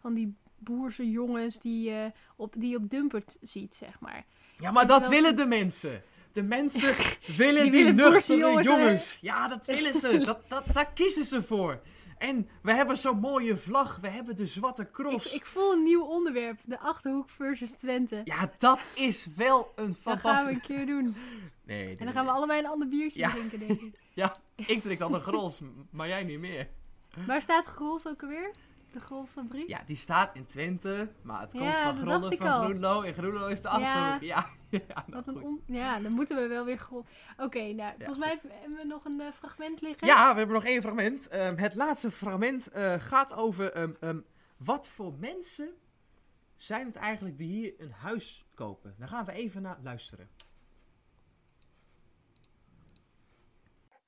[0.00, 4.24] van die boerse jongens die, je op, die op Dumpert ziet, zeg maar.
[4.58, 6.02] Ja, maar En dat terwijl willen de mensen.
[6.34, 6.94] De mensen
[7.36, 9.18] willen die, Die willen nuchtere jongens.
[9.20, 10.18] Ja, dat willen ze.
[10.18, 11.80] Dat, dat, daar kiezen ze voor.
[12.18, 13.98] En we hebben zo'n mooie vlag.
[14.00, 15.32] We hebben de Zwarte Ik, Cross.
[15.32, 18.20] ik voel een nieuw onderwerp, de Achterhoek versus Twente.
[18.24, 20.54] Ja, dat is wel een dat gaan we fantastisch...
[20.54, 21.14] een keer doen.
[21.64, 22.38] Nee, En dan gaan we nee.
[22.38, 23.30] allebei een ander biertje Ja.
[23.30, 23.92] drinken, denk ik.
[24.14, 26.68] Ja, ik drink dan de gros, maar jij niet meer.
[27.26, 28.50] Waar staat Grols ook alweer?
[28.94, 29.68] De golffabriek?
[29.68, 32.64] Ja, die staat in Twente, maar het komt Ja, van ik van al.
[32.64, 33.02] Groenlo.
[33.02, 33.68] En Groenlo is de.
[33.68, 34.22] Achterhoek.
[34.22, 34.46] Ja,
[34.88, 37.06] ja, nou on- ja, dan moeten we wel weer golf...
[37.36, 38.50] Oké, nou, volgens mij goed.
[38.52, 40.06] hebben we nog een eh, fragment liggen.
[40.06, 41.28] Ja, we hebben nog één fragment.
[41.28, 44.18] Ehm, het laatste fragment eh, gaat over ehm, ehm,
[44.56, 45.68] wat voor mensen
[46.56, 48.94] zijn het eigenlijk die hier een huis kopen.
[48.98, 50.28] Daar gaan we even naar luisteren.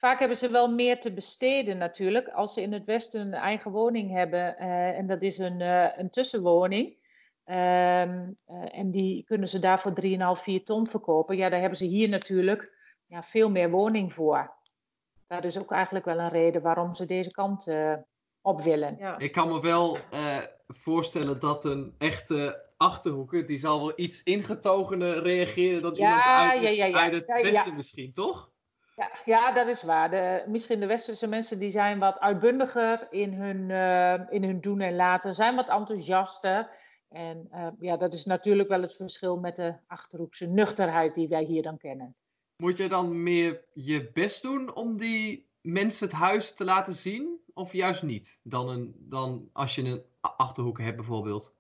[0.07, 2.29] Vaak hebben ze wel meer te besteden natuurlijk.
[2.29, 5.99] Als ze in het westen een eigen woning hebben eh, en dat is een, eh,
[5.99, 7.05] een tussenwoning.
[7.45, 11.37] ehm, eh, en die kunnen ze daar voor 3,5, 4 ton verkopen.
[11.37, 12.73] Ja, daar hebben ze hier natuurlijk
[13.07, 14.53] ja, veel meer woning voor.
[15.27, 17.93] Dat is ook eigenlijk wel een reden waarom ze deze kant eh,
[18.41, 18.97] op willen.
[18.99, 19.19] Ja.
[19.19, 25.23] Ik kan me wel eh, voorstellen dat een echte achterhoeker, die zal wel iets ingetogener
[25.23, 26.99] reageren dan Ja, iemand uit het, ja, ja.
[26.99, 27.43] uit het Ja, ja.
[27.43, 28.55] westen misschien, toch?
[28.97, 30.11] Ja, ja, dat is waar.
[30.11, 34.81] De, misschien de westerse mensen die zijn wat uitbundiger in hun, eh, in hun doen
[34.81, 36.71] en laten, zijn wat enthousiaster.
[37.09, 41.45] En eh, ja, dat is natuurlijk wel het verschil met de Achterhoekse nuchterheid die wij
[41.45, 42.17] hier dan kennen.
[42.57, 47.41] Moet je dan meer je best doen om die mensen het huis te laten zien?
[47.55, 48.41] Of juist niet?
[48.43, 51.56] Dan, een, dan als je een achterhoek hebt bijvoorbeeld.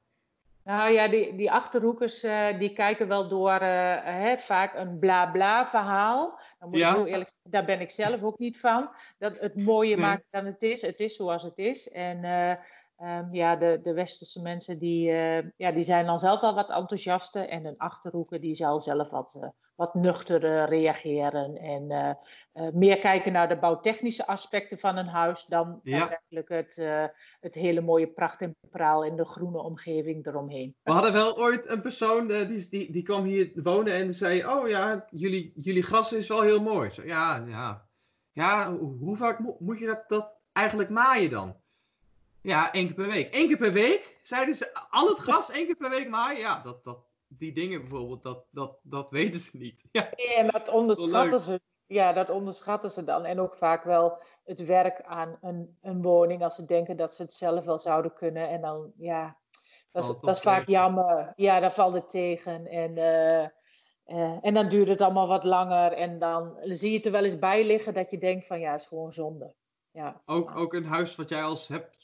[0.66, 5.26] Nou ja, die, die Achterhoekers eh, die kijken wel door eh, hè, vaak een bla
[5.26, 6.38] bla verhaal.
[6.58, 6.88] Dan moet Ja.
[6.90, 8.90] ik heel eerlijk zeggen, daar ben ik zelf ook niet van.
[9.18, 10.06] Dat het mooier Nee.
[10.06, 10.82] maken dan het is.
[10.82, 11.88] Het is zoals het is.
[11.90, 12.50] En eh,
[12.96, 15.10] ehm, ja, de, de westerse mensen die,
[15.56, 17.48] ja, die zijn dan zelf wel wat enthousiaster.
[17.48, 19.38] En een Achterhoeker die zal zelf wat,
[19.76, 21.56] wat nuchter reageren.
[21.56, 22.10] En eh,
[22.52, 25.98] eh, meer kijken naar de bouwtechnische aspecten van een huis dan Ja.
[25.98, 27.04] daadwerkelijk het, eh,
[27.40, 30.74] het hele mooie pracht en praal en de groene omgeving eromheen.
[30.82, 34.68] We hadden wel ooit een persoon die, die, die kwam hier wonen en zei: Oh
[34.68, 36.90] ja, jullie, jullie gras is wel heel mooi.
[36.92, 37.84] Zo, ja, ja.
[38.32, 41.56] Ja, hoe, hoe vaak mo- moet je dat, dat eigenlijk maaien dan?
[42.40, 43.34] Ja, één keer per week.
[43.34, 44.16] Eén keer per week?
[44.22, 46.40] Zeiden ze al het gras één keer per week maaien?
[46.40, 49.84] Ja, dat, dat, die dingen bijvoorbeeld, dat, dat, dat weten ze niet.
[49.92, 51.60] Ja, En dat onderschatten ze.
[51.86, 53.24] Ja, dat onderschatten ze dan.
[53.24, 57.22] En ook vaak wel het werk aan een, een woning als ze denken dat ze
[57.22, 58.48] het zelf wel zouden kunnen.
[58.48, 59.36] En dan, ja,
[59.92, 61.32] dat is, dat vaak jammer.
[61.36, 62.66] Ja, daar valt het tegen.
[62.66, 63.42] En, eh,
[64.04, 65.92] eh, en dan duurt het allemaal wat langer.
[65.92, 68.70] En dan zie je het er wel eens bij liggen dat je denkt van ja,
[68.70, 69.54] het is gewoon zonde.
[69.90, 70.22] Ja.
[70.26, 71.96] ook, ook een huis wat jij als hebt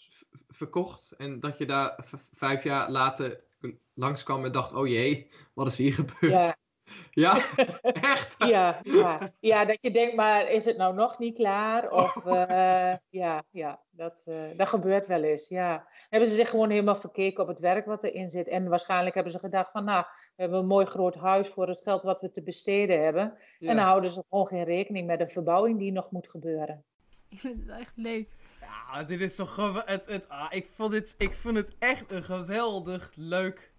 [0.49, 1.99] verkocht en dat je daar
[2.33, 3.45] vijf jaar later
[3.95, 6.33] langskwam en dacht: Oh jee, wat is hier gebeurd?
[6.33, 6.57] Ja,
[7.11, 8.35] Ja, echt?
[8.39, 9.33] ja, ja.
[9.41, 11.91] ja, dat je denkt, maar is het nou nog niet klaar?
[11.91, 15.49] Of eh, ja, ja dat, eh, dat gebeurt wel eens.
[15.49, 15.87] Ja.
[16.09, 18.49] Hebben ze zich gewoon helemaal verkeken op het werk wat erin zit.
[18.49, 21.83] En waarschijnlijk hebben ze gedacht van, nou, we hebben een mooi groot huis voor het
[21.83, 23.35] geld wat we te besteden hebben.
[23.59, 26.85] En dan houden ze gewoon geen rekening met de verbouwing die nog moet gebeuren.
[27.29, 28.29] Ik vind het echt leuk.
[28.61, 29.83] Ja, dit is toch gewoon...
[29.85, 33.72] Het, het, ah, ik, vond dit, ik vond het echt een geweldig leuk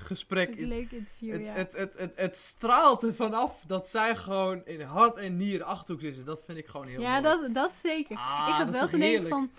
[0.00, 0.48] gesprek.
[0.48, 1.52] Het leuk interview, Het, ja.
[1.52, 6.02] het, het, het, het straalt er vanaf dat zij gewoon in hart en nier achterhoek
[6.02, 6.24] zitten.
[6.24, 7.22] Dat vind ik gewoon heel ja, mooi.
[7.22, 8.16] dat, dat zeker.
[8.16, 9.50] Ah, ik zat wel te denken van...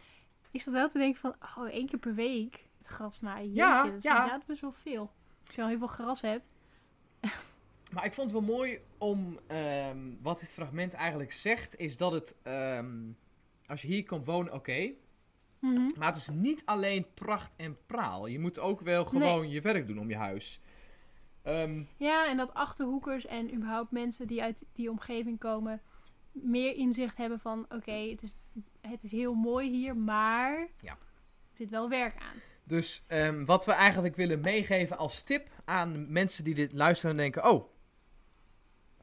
[0.52, 3.48] Ik zat wel te denken van, oh, één keer per week het gras maaien.
[3.48, 4.16] Jeetje, Ja, dat is ja.
[4.16, 5.12] inderdaad best wel veel.
[5.46, 6.54] Als je al heel veel gras hebt.
[7.94, 9.40] Maar ik vond het wel mooi om...
[9.48, 12.36] ehm, wat dit fragment eigenlijk zegt, is dat het...
[12.44, 12.98] ehm,
[13.66, 14.92] als je hier komt wonen, oké.
[15.60, 15.88] Mhm.
[15.98, 18.28] Maar het is niet alleen pracht en praal.
[18.28, 20.60] Je moet ook wel gewoon je werk doen om je huis.
[21.42, 25.82] Ehm, Ja, en dat achterhoekers en überhaupt mensen die uit die omgeving komen...
[26.32, 28.30] meer inzicht hebben van, oké, het, is,
[28.82, 30.68] het is heel mooi hier, maar...
[30.82, 30.92] Ja.
[31.52, 32.36] Er zit wel werk aan.
[32.64, 37.18] Dus ehm, wat we eigenlijk willen meegeven als tip aan mensen die dit luisteren en
[37.18, 37.70] denken: Oh,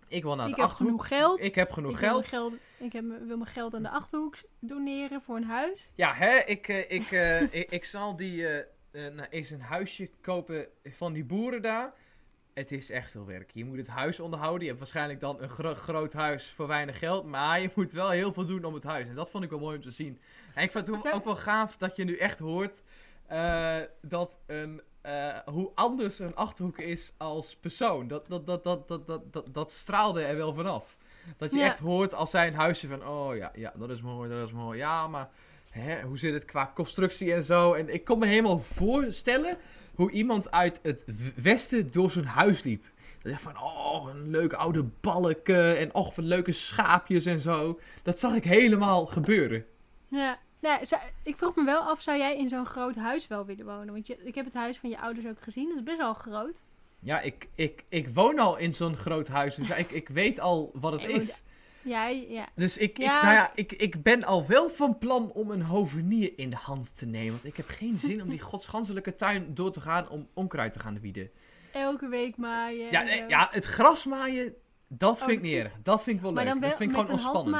[0.08, 1.02] ik wil naar ik de heb achterhoek.
[1.02, 1.40] genoeg geld.
[1.40, 2.30] Ik heb genoeg ik wil geld.
[2.30, 2.60] mijn geld.
[2.78, 5.90] Ik heb, wil mijn geld aan de achterhoek doneren voor een huis.
[5.94, 8.64] Ja, hè, ik, eh, ik, eh, ik, ik zal die eh,
[9.12, 11.92] nou, eens een huisje kopen van die boeren daar.
[12.54, 13.50] Het is echt veel werk.
[13.54, 14.60] Je moet het huis onderhouden.
[14.62, 17.24] Je hebt waarschijnlijk dan een gro- groot huis voor weinig geld.
[17.24, 19.08] Maar je moet wel heel veel doen om het huis.
[19.08, 20.20] En dat vond ik wel mooi om te zien.
[20.54, 22.82] En ik vind het Zo- ook wel gaaf dat je nu echt hoort
[24.00, 24.82] dat een,
[25.44, 28.08] hoe anders een achterhoek is als persoon.
[28.08, 30.96] Dat, dat, dat, dat, dat, dat, dat, dat straalde er wel vanaf.
[31.36, 31.64] Dat je Ja.
[31.64, 34.52] echt hoort als zij een huisje van, oh ja, ja, dat is mooi, dat is
[34.52, 34.78] mooi.
[34.78, 35.28] Ja, maar
[35.70, 37.72] hè, hoe zit het qua constructie en zo?
[37.72, 39.56] En ik kon me helemaal voorstellen
[39.94, 41.04] hoe iemand uit het
[41.36, 42.84] westen door zijn huis liep.
[43.22, 47.80] Dat dacht van, oh, een leuke oude balken en och, wat leuke schaapjes en zo.
[48.02, 49.64] Dat zag ik helemaal gebeuren.
[50.08, 50.38] Ja.
[50.60, 53.64] Nou, zou- ik vroeg me wel af, zou jij in zo'n groot huis wel willen
[53.66, 53.92] wonen?
[53.92, 55.68] Want je, ik heb het huis van je ouders ook gezien.
[55.68, 56.62] Dat is best wel groot.
[57.00, 60.40] Ja, ik, ik, ik woon al in zo'n groot huis, dus ja, ik, ik weet
[60.40, 61.42] al wat het is.
[61.82, 62.48] Ja, ja.
[62.54, 63.16] Dus ik, Ja.
[63.16, 66.56] ik, nou ja, ik, ik ben al wel van plan om een hovenier in de
[66.56, 67.32] hand te nemen.
[67.32, 70.78] Want ik heb geen zin om die godsganselijke tuin door te gaan om onkruid te
[70.78, 71.30] gaan wieden.
[71.72, 72.90] Elke week maaien.
[72.90, 73.24] Ja, zo.
[73.28, 74.54] ja het gras maaien,
[74.88, 75.72] dat Oh, vind ik niet erg.
[75.82, 76.62] Dat vind ik wel maar leuk.
[76.62, 77.56] dat vind ik gewoon ontspannend.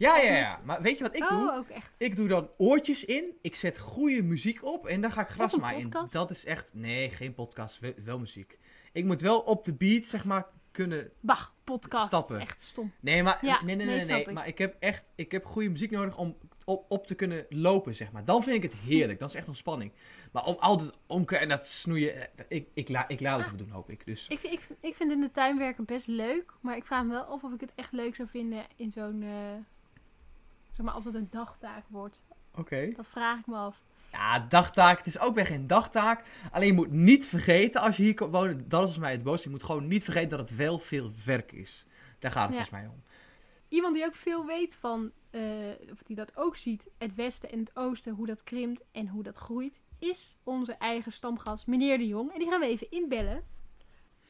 [0.00, 0.60] Ja, ja, ja.
[0.64, 1.52] Maar weet je wat ik oh, doe?
[1.54, 1.94] ook echt.
[1.98, 3.24] Ik doe dan oortjes in.
[3.42, 4.86] Ik zet goede muziek op.
[4.86, 5.82] En dan ga ik gras een maaien.
[5.82, 6.12] podcast?
[6.12, 6.74] Dat is echt...
[6.74, 7.78] Nee, geen podcast.
[7.78, 8.58] Wel, wel muziek.
[8.92, 11.10] Ik moet wel op de beat, zeg maar, kunnen...
[11.20, 12.06] Bah, podcast.
[12.06, 12.40] Stappen.
[12.40, 12.92] Echt stom.
[13.00, 14.34] Nee, maar, Ja, nee, nee, nee, nee, nee, snap ik.
[14.34, 15.12] Maar ik heb echt...
[15.14, 18.24] Ik heb goede muziek nodig om op, op te kunnen lopen, zeg maar.
[18.24, 19.18] Dan vind ik het heerlijk.
[19.18, 19.92] Dat is echt ontspanning.
[20.32, 22.16] Maar om altijd omkrijgen en dat snoeien...
[22.16, 23.52] eh, Ik, ik, la, ik laat het Ah.
[23.52, 24.06] even doen, hoop ik.
[24.06, 24.26] Dus...
[24.28, 26.52] Ik, ik, ik vind in de tuin werken best leuk.
[26.60, 29.22] Maar ik vraag me wel af of ik het echt leuk zou vinden in zo'n...
[29.22, 29.30] eh,
[30.72, 32.24] zeg maar, als het een dagtaak wordt.
[32.54, 32.92] Oké.
[32.96, 33.82] Dat vraag ik me af.
[34.12, 34.98] Ja, dagtaak.
[34.98, 36.24] Het is ook weer geen dagtaak.
[36.50, 39.22] Alleen je moet niet vergeten, als je hier komt wonen, dat is volgens mij het
[39.22, 39.42] boos.
[39.42, 41.84] Je moet gewoon niet vergeten dat het wel veel werk is.
[42.18, 42.64] Daar gaat het Ja.
[42.64, 43.02] volgens mij om.
[43.68, 45.40] Iemand die ook veel weet van, eh,
[45.92, 49.22] of die dat ook ziet, het westen en het oosten, hoe dat krimpt en hoe
[49.22, 52.32] dat groeit, is onze eigen stamgast, meneer de Jong.
[52.32, 53.42] En die gaan we even inbellen.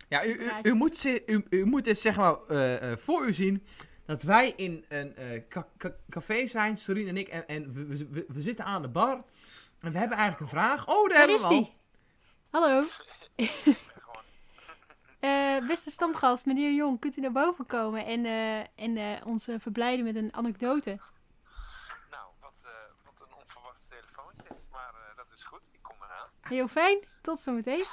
[0.09, 3.33] Ja, u, u, u, moet, u, u moet dit zeg maar eh, eh, voor u
[3.33, 3.63] zien
[4.11, 8.25] dat wij in een eh, ca- ca- café zijn, Sorien en ik, en, en we,
[8.29, 9.23] we, zitten aan de bar.
[9.81, 10.87] En we hebben eigenlijk een vraag.
[10.87, 11.51] Oh, daar Waar hebben we al.
[11.51, 11.75] die?
[12.51, 12.85] Hallo.
[15.21, 19.49] Eh, beste stamgast, meneer Jong, kunt u naar boven komen en, eh, en eh, ons
[19.59, 20.91] verblijden met een anekdote?
[22.11, 22.71] Nou, wat, eh,
[23.05, 24.57] wat een onverwacht telefoontje.
[24.71, 26.29] Maar eh, dat is goed, ik kom eraan.
[26.41, 27.85] Heel fijn, tot zometeen.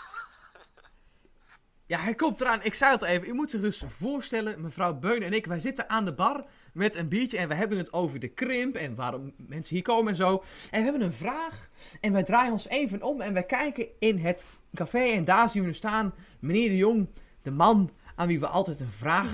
[1.88, 2.60] Ja, hij komt eraan.
[2.64, 3.28] Ik zei het al even.
[3.28, 6.96] U moet zich dus voorstellen, mevrouw Beun en ik, wij zitten aan de bar met
[6.96, 10.16] een biertje en we hebben het over de krimp en waarom mensen hier komen en
[10.16, 10.44] zo.
[10.72, 11.70] En we hebben een vraag
[12.02, 14.46] en wij draaien ons even om en wij kijken in het
[14.76, 17.08] café en daar zien we nu staan meneer de Jong,
[17.42, 19.32] de man aan wie we altijd een vraag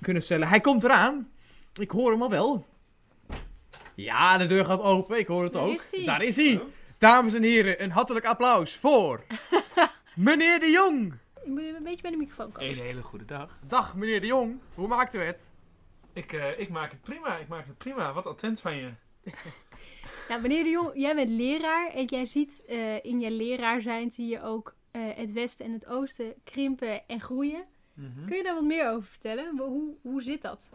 [0.00, 0.48] kunnen stellen.
[0.48, 1.28] Hij komt eraan.
[1.80, 2.66] Ik hoor hem al wel.
[3.94, 5.18] Ja, de deur gaat open.
[5.18, 5.84] Ik hoor het Daar ook.
[5.90, 6.04] is.
[6.04, 6.60] Daar is hij.
[6.98, 9.24] Dames en heren, een hartelijk applaus voor
[10.14, 11.14] meneer de Jong.
[11.48, 12.70] Je moet een beetje bij de microfoon komen.
[12.70, 13.58] Een hele goede dag.
[13.66, 15.50] Dag meneer de Jong, hoe maakt u het?
[16.12, 18.12] Ik, eh, ik maak het prima, ik maak het prima.
[18.12, 18.92] Wat attent van je.
[20.28, 24.10] Nou, meneer de Jong, jij bent leraar en jij ziet eh, in je leraar zijn,
[24.10, 27.64] zie je ook eh, het westen en het oosten krimpen en groeien.
[27.94, 28.26] Mhm.
[28.26, 29.58] Kun je daar wat meer over vertellen?
[29.58, 30.70] Hoe, hoe zit dat?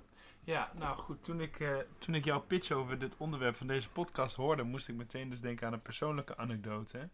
[0.45, 3.89] Ja, nou goed, toen ik, eh, toen ik jouw pitch over dit onderwerp van deze
[3.89, 7.09] podcast hoorde, moest ik meteen dus denken aan een persoonlijke anekdote.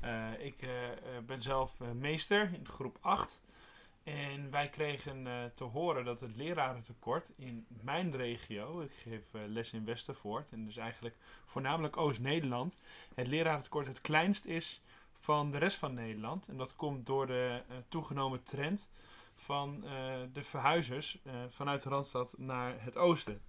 [0.00, 3.40] Eh, ik eh, eh, ben zelf meester in groep 8.
[4.02, 9.84] En wij kregen te horen dat het lerarentekort in mijn regio, ik geef les in
[9.84, 12.76] Westervoort en dus eigenlijk voornamelijk Oost-Nederland,
[13.14, 14.82] het lerarentekort het kleinst is
[15.12, 16.48] van de rest van Nederland.
[16.48, 18.88] En dat komt door de toegenomen trend
[19.34, 19.80] van
[20.32, 23.40] de verhuizers vanuit de Randstad naar het oosten.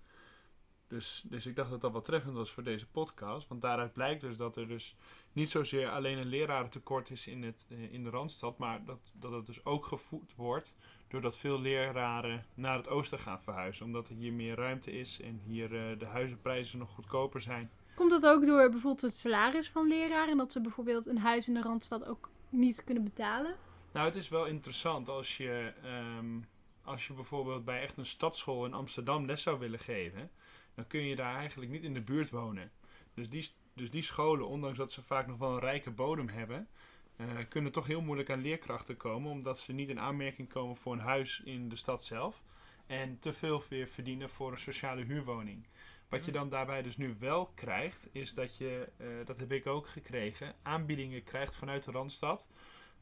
[0.90, 3.48] Dus, dus ik dacht dat dat wel treffend was voor deze podcast.
[3.48, 4.96] Want daaruit blijkt dus dat er dus
[5.32, 8.58] niet zozeer alleen een lerarentekort is in, het, eh, in de Randstad.
[8.58, 10.76] Maar dat, dat het dus ook gevoed wordt
[11.08, 13.86] doordat veel leraren naar het oosten gaan verhuizen.
[13.86, 17.72] Omdat er hier meer ruimte is en hier eh, de huizenprijzen nog goedkoper zijn.
[17.96, 20.38] Komt dat ook door bijvoorbeeld het salaris van leraren?
[20.38, 23.56] Dat ze bijvoorbeeld een huis in de Randstad ook niet kunnen betalen?
[23.92, 26.40] Nou, het is wel interessant als je, ehm,
[26.84, 30.32] als je bijvoorbeeld bij echt een stadsschool in Amsterdam les zou willen geven,
[30.80, 32.72] dan kun je daar eigenlijk niet in de buurt wonen.
[33.14, 36.68] Dus die, dus die scholen, ondanks dat ze vaak nog wel een rijke bodem hebben,
[37.16, 40.94] eh, kunnen toch heel moeilijk aan leerkrachten komen, omdat ze niet in aanmerking komen voor
[40.94, 42.42] een huis in de stad zelf
[42.88, 45.68] en te veel weer verdienen voor een sociale huurwoning.
[46.10, 49.68] Wat je dan daarbij dus nu wel krijgt, is dat je, eh, dat heb ik
[49.68, 52.48] ook gekregen, aanbiedingen krijgt vanuit de Randstad.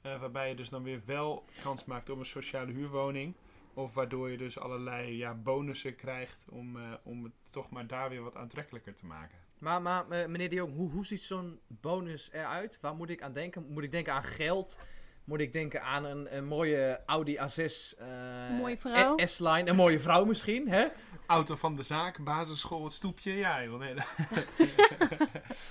[0.02, 3.36] Eh, waarbij je dus dan weer wel kans maakt op een sociale huurwoning.
[3.78, 8.10] Of waardoor je dus allerlei ja, bonussen krijgt om, eh, om het toch maar daar
[8.10, 9.38] weer wat aantrekkelijker te maken.
[9.58, 12.78] Maar, maar eh, meneer de Jong, hoe, hoe ziet zo'n bonus eruit?
[12.82, 13.66] Waar moet ik aan denken?
[13.70, 14.80] Moet ik denken aan geld?
[15.24, 19.18] Moet ik denken aan een, een mooie Audi A6 eh, mooie vrouw.
[19.18, 19.70] E- S-Line?
[19.70, 20.88] Een mooie vrouw misschien, hè?
[21.26, 23.34] Auto van de zaak, basisschool, het stoepje.
[23.34, 23.94] Ja, joh, nee.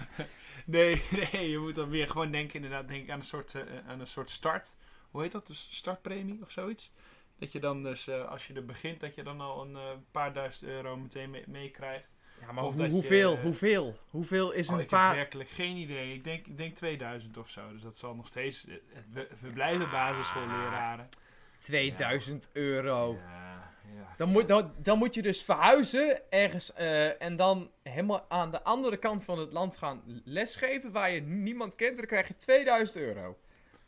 [0.77, 3.55] nee, nee, je moet dan weer gewoon denken inderdaad denk ik, aan, een soort,
[3.87, 4.75] aan een soort start.
[5.11, 5.47] Hoe heet dat?
[5.47, 6.91] Dus startpremie of zoiets?
[7.39, 9.83] Dat je dan dus, eh, als je er begint, dat je dan al een eh,
[10.11, 12.09] paar duizend euro meteen mee- meekrijgt.
[12.41, 13.37] Ja, maar Of hoe- dat je- hoeveel?
[13.39, 13.97] Hoeveel?
[14.11, 15.07] Hoeveel is Oh, een ik paar...
[15.09, 16.15] heb werkelijk geen idee.
[16.15, 17.73] Ik denk, ik denk 2000 of zo.
[17.73, 18.67] Dus dat zal nog steeds...
[19.13, 21.09] We- verblijven basisschoolleraren.
[21.59, 23.13] 2000 euro.
[23.15, 24.13] Ja, ja.
[24.17, 28.63] Dan moet, dan, dan moet je dus verhuizen ergens eh, en dan helemaal aan de
[28.63, 31.91] andere kant van het land gaan lesgeven waar je niemand kent.
[31.91, 33.37] En dan krijg je 2000 euro.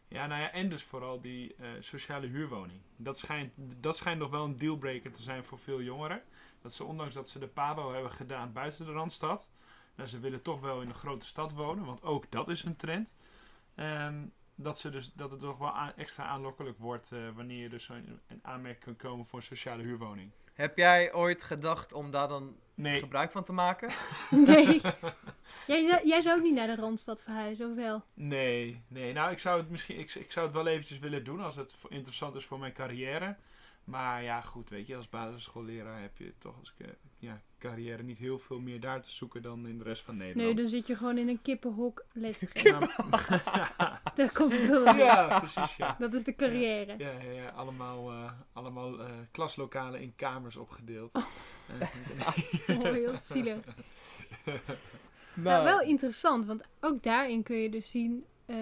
[0.09, 2.81] Ja, nou ja, en dus vooral die eh, sociale huurwoning.
[2.97, 6.23] Dat schijnt, dat schijnt nog wel een dealbreaker te zijn voor veel jongeren.
[6.63, 9.51] Dat ze, ondanks dat ze de PABO hebben gedaan buiten de Randstad,
[9.95, 12.77] nou, ze willen toch wel in een grote stad wonen, want ook dat is een
[12.77, 13.17] trend.
[13.75, 17.89] Ehm, dat, ze dus, dat het toch wel extra aanlokkelijk wordt eh, wanneer je dus
[17.89, 20.31] in, in aanmerking kan komen voor een sociale huurwoning.
[20.59, 23.91] Heb jij ooit gedacht om daar dan Nee, gebruik van te maken?
[24.31, 24.81] Nee.
[25.67, 28.03] jij, zou- jij zou ook niet naar de Randstad verhuizen, of wel?
[28.15, 29.13] nee, nee.
[29.13, 31.75] Nou, ik zou het misschien, ik, ik zou het wel eventjes willen doen als het
[31.89, 33.37] interessant is voor mijn carrière.
[33.85, 38.19] Maar ja, goed, weet je, als basisschoolleraar heb je toch als eh, ja, carrière niet
[38.19, 40.59] heel veel meer daar te zoeken dan in de rest van Nee, Nederland.
[40.59, 42.91] dan zit je gewoon in een kippenhok les te geven.
[43.05, 45.97] Ja, Daar komt het wel ja, precies, ja.
[45.99, 46.95] Dat is de carrière.
[46.99, 51.15] Ja, ja, ja, allemaal, eh, allemaal eh, klaslokalen in kamers opgedeeld.
[51.15, 51.25] Oh.
[52.69, 53.59] Oh, heel zielig.
[55.35, 58.57] Nou, wel interessant, want ook daarin kun je dus zien, eh,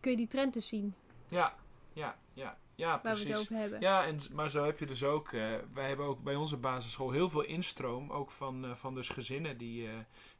[0.00, 0.94] kun je die trend dus zien,
[1.28, 1.54] ja,
[1.92, 3.40] ja, ja, ja, waar we het precies.
[3.40, 3.80] over hebben.
[3.80, 7.10] Ja, en, maar zo heb je dus ook, eh, wij hebben ook bij onze basisschool
[7.10, 9.92] heel veel instroom, ook van, eh, van dus gezinnen die, eh,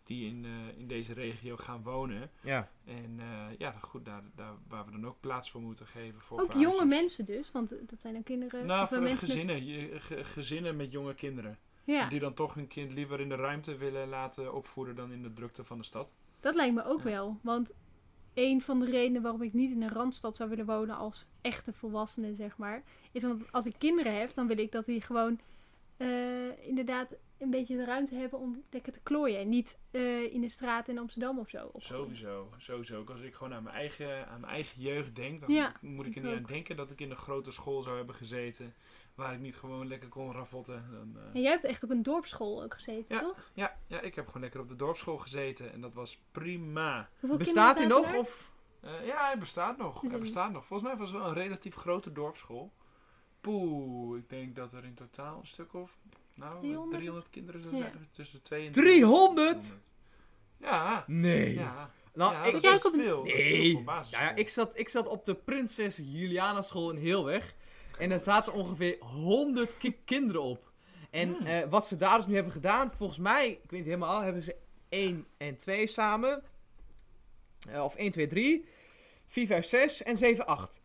[0.04, 2.30] die in, eh, in deze regio gaan wonen.
[2.42, 2.68] Ja.
[2.84, 6.20] En eh, ja, goed, daar, daar waar we dan ook plaats voor moeten geven.
[6.20, 8.66] Voor ook jonge mensen dus, want dat zijn dan kinderen.
[8.66, 11.58] Nou, of voor mensen met- gezinnen, ge- gezinnen met jonge kinderen.
[11.84, 15.22] ja, Die dan toch hun kind liever in de ruimte willen laten opvoeden dan in
[15.22, 16.14] de drukte van de stad.
[16.40, 17.04] dat lijkt me ook Ja.
[17.04, 17.38] wel.
[17.42, 17.72] Want
[18.36, 21.72] een van de redenen waarom ik niet in een randstad zou willen wonen als echte
[21.72, 25.40] volwassene, zeg maar, is omdat als ik kinderen heb, dan wil ik dat die gewoon
[25.96, 29.40] eh, inderdaad een beetje de ruimte hebben om lekker te klooien.
[29.40, 31.64] En niet eh, in de straat in Amsterdam of zo.
[31.72, 31.86] opgroeien.
[31.86, 32.98] Sowieso, sowieso.
[32.98, 36.06] Ook als ik gewoon aan mijn eigen, aan mijn eigen jeugd denk, dan Ja, moet
[36.06, 38.74] ik er niet aan denken dat ik in een grote school zou hebben gezeten.
[39.16, 40.88] Waar ik niet gewoon lekker kon raffotten.
[40.90, 43.20] Dan, eh, En jij hebt echt op een dorpsschool ook gezeten, Ja.
[43.20, 43.50] toch?
[43.54, 47.08] ja, ja, ik heb gewoon lekker op de dorpsschool gezeten en dat was prima.
[47.20, 48.14] Hoeveel Bestaat hij nog?
[48.14, 48.50] Of?
[48.80, 50.00] Eh, ja, hij bestaat nog.
[50.00, 50.64] Hij bestaat nog.
[50.66, 52.72] Volgens mij was het wel een relatief grote dorpsschool.
[53.40, 55.98] Poeh, ik denk dat er in totaal een stuk of
[56.34, 56.96] nou, 300?
[56.98, 57.78] 300, kinderen zo Ja.
[57.78, 58.08] zijn.
[58.10, 59.72] Tussen 2 en 300?
[60.58, 61.54] Ja, Nee.
[61.54, 61.90] ja.
[62.14, 63.16] Nou, ja, ik, dat jij is ook op veel.
[63.16, 63.84] Dat is veel Nee.
[63.84, 67.54] Ja, ja, ik, zat, ik zat op de Prinses Juliana school in Heelweg.
[67.98, 70.70] En daar zaten ongeveer 100 ki- kinderen op.
[71.10, 71.46] En Hmm.
[71.46, 74.42] eh, wat ze daar dus nu hebben gedaan, volgens mij, ik weet niet helemaal, hebben
[74.42, 74.56] ze
[74.88, 76.42] 1 en 2 samen.
[77.70, 78.64] Eh, of 1, 2, 3.
[79.28, 80.80] 4, 5, 6 en 7, 8.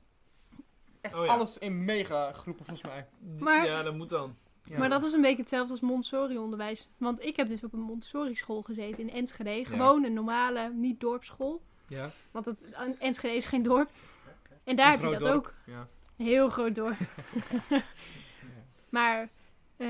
[1.01, 1.31] Echt Oh ja.
[1.31, 3.07] alles in mega groepen volgens mij.
[3.39, 4.35] Maar- Ja, dat moet dan.
[4.63, 4.77] Ja.
[4.77, 6.89] Maar dat is een beetje hetzelfde als Montessori-onderwijs.
[6.97, 9.65] Want ik heb dus op een Montessori-school gezeten in Enschede.
[9.65, 11.61] Gewoon een normale, niet dorpsschool.
[11.87, 12.09] Ja.
[12.31, 12.65] Want het,
[12.99, 13.89] Enschede is geen dorp.
[14.63, 15.35] En daar Een heb je dat dorp.
[15.35, 15.53] ook.
[15.65, 15.87] Ja.
[16.21, 16.97] Heel groot dorp.
[18.89, 19.29] maar,
[19.77, 19.87] eh,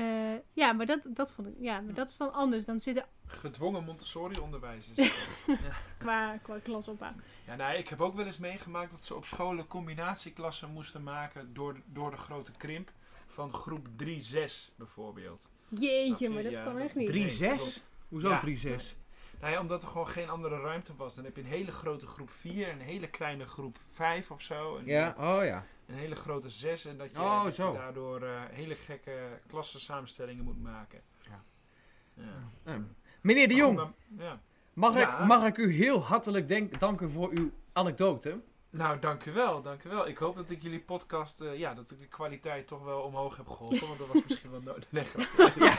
[0.52, 2.64] ja, maar dat, dat vond ik, ja, maar dat is dan anders.
[2.64, 5.12] Dan zitten Gedwongen Montessori-onderwijs is
[5.98, 7.12] qua, qua klasopbouw.
[7.46, 11.54] Ja, nou, ik heb ook wel eens meegemaakt dat ze op scholen combinatieklassen moesten maken
[11.54, 12.92] door, door de grote krimp
[13.26, 15.48] van groep 3-6 bijvoorbeeld.
[15.68, 16.34] Jeetje, je?
[16.34, 17.06] maar dat Ja, kan echt niet.
[17.06, 17.56] Drie- Nee, 3-6?
[17.56, 17.90] klopt.
[18.08, 18.38] Hoezo Ja.
[18.38, 18.96] 3, 6?
[19.40, 21.14] Nou ja, omdat er gewoon geen andere ruimte was.
[21.14, 24.76] Dan heb je een hele grote groep 4, een hele kleine groep 5 of zo.
[24.76, 25.64] En Ja, oh ja.
[25.86, 27.72] Een hele grote 6 en dat je, Oh, dat je zo.
[27.72, 31.00] daardoor eh, hele gekke klassensamenstellingen moet maken.
[31.18, 31.42] Ja.
[32.64, 32.80] Ja.
[33.20, 33.90] Meneer de Jong,
[34.72, 38.40] mag, ik, mag ik u heel hartelijk denk- danken voor uw anekdote?
[38.70, 40.08] Nou, dank u wel, dank u wel.
[40.08, 43.36] Ik hoop dat ik jullie podcast, eh, ja, dat ik de kwaliteit toch wel omhoog
[43.36, 43.86] heb geholpen.
[43.86, 44.90] Want dat was misschien wel nodig.
[44.90, 45.04] Nee.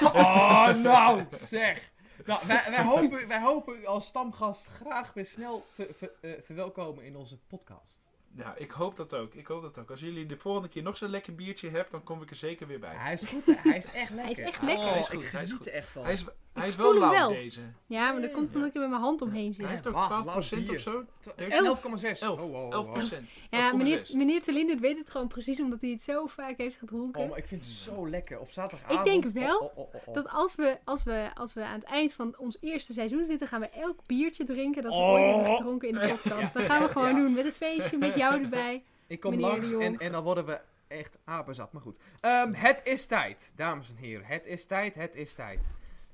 [0.03, 1.91] Oh, nou, zeg.
[2.25, 6.31] Nou, wij, wij, hopen, wij hopen u als stamgast graag weer snel te ver- eh,
[6.41, 8.01] verwelkomen in onze podcast.
[8.35, 9.33] Ja, ik hoop dat ook.
[9.33, 9.89] Ik hoop dat ook.
[9.91, 12.67] Als jullie de volgende keer nog zo'n lekker biertje hebben, dan kom ik er zeker
[12.67, 12.95] weer bij.
[12.95, 13.53] Hij is goed, hè?
[13.69, 14.43] hij is echt lekker.
[14.45, 14.85] echt lekker.
[14.85, 15.67] Oh, Hij is goed, ik hij is geniet goed.
[15.67, 16.03] er echt van.
[16.03, 17.29] Hij is, hij is wel hem lauw, wel.
[17.29, 17.59] deze.
[17.85, 19.67] Ja, maar dat komt omdat ik er met mijn hand omheen Hij zit.
[19.67, 20.37] heeft ook wauw, 12% lauw
[20.75, 21.03] of zo.
[21.19, 21.83] Tw- 11.
[21.83, 22.21] 11,6.
[22.21, 22.93] 11, Oh, wow, 11 wow.
[22.93, 23.29] procent.
[23.49, 27.21] Ja, meneer, meneer Telindert weet het gewoon precies omdat hij het zo vaak heeft gedronken.
[27.21, 28.39] Oh, maar ik vind het zo lekker.
[28.39, 28.99] Op zaterdagavond.
[29.07, 30.13] Ik denk wel Oh, oh, oh, oh, oh.
[30.13, 33.47] Dat als we, als, we, als we aan het eind van ons eerste seizoen zitten,
[33.47, 35.09] gaan we elk biertje drinken dat we Oh.
[35.09, 36.53] ooit hebben gedronken in de podcast.
[36.57, 37.21] Dat gaan we gewoon Ja.
[37.21, 38.83] doen met een feestje, met jou erbij.
[39.07, 41.71] Ik kom langs en, en dan worden we echt apenzat.
[41.73, 41.99] Maar goed.
[42.21, 44.25] Ehm, het is tijd, dames en heren.
[44.25, 45.69] Het is tijd, het is tijd.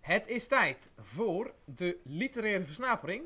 [0.09, 3.23] Het is tijd voor de literaire versnapering.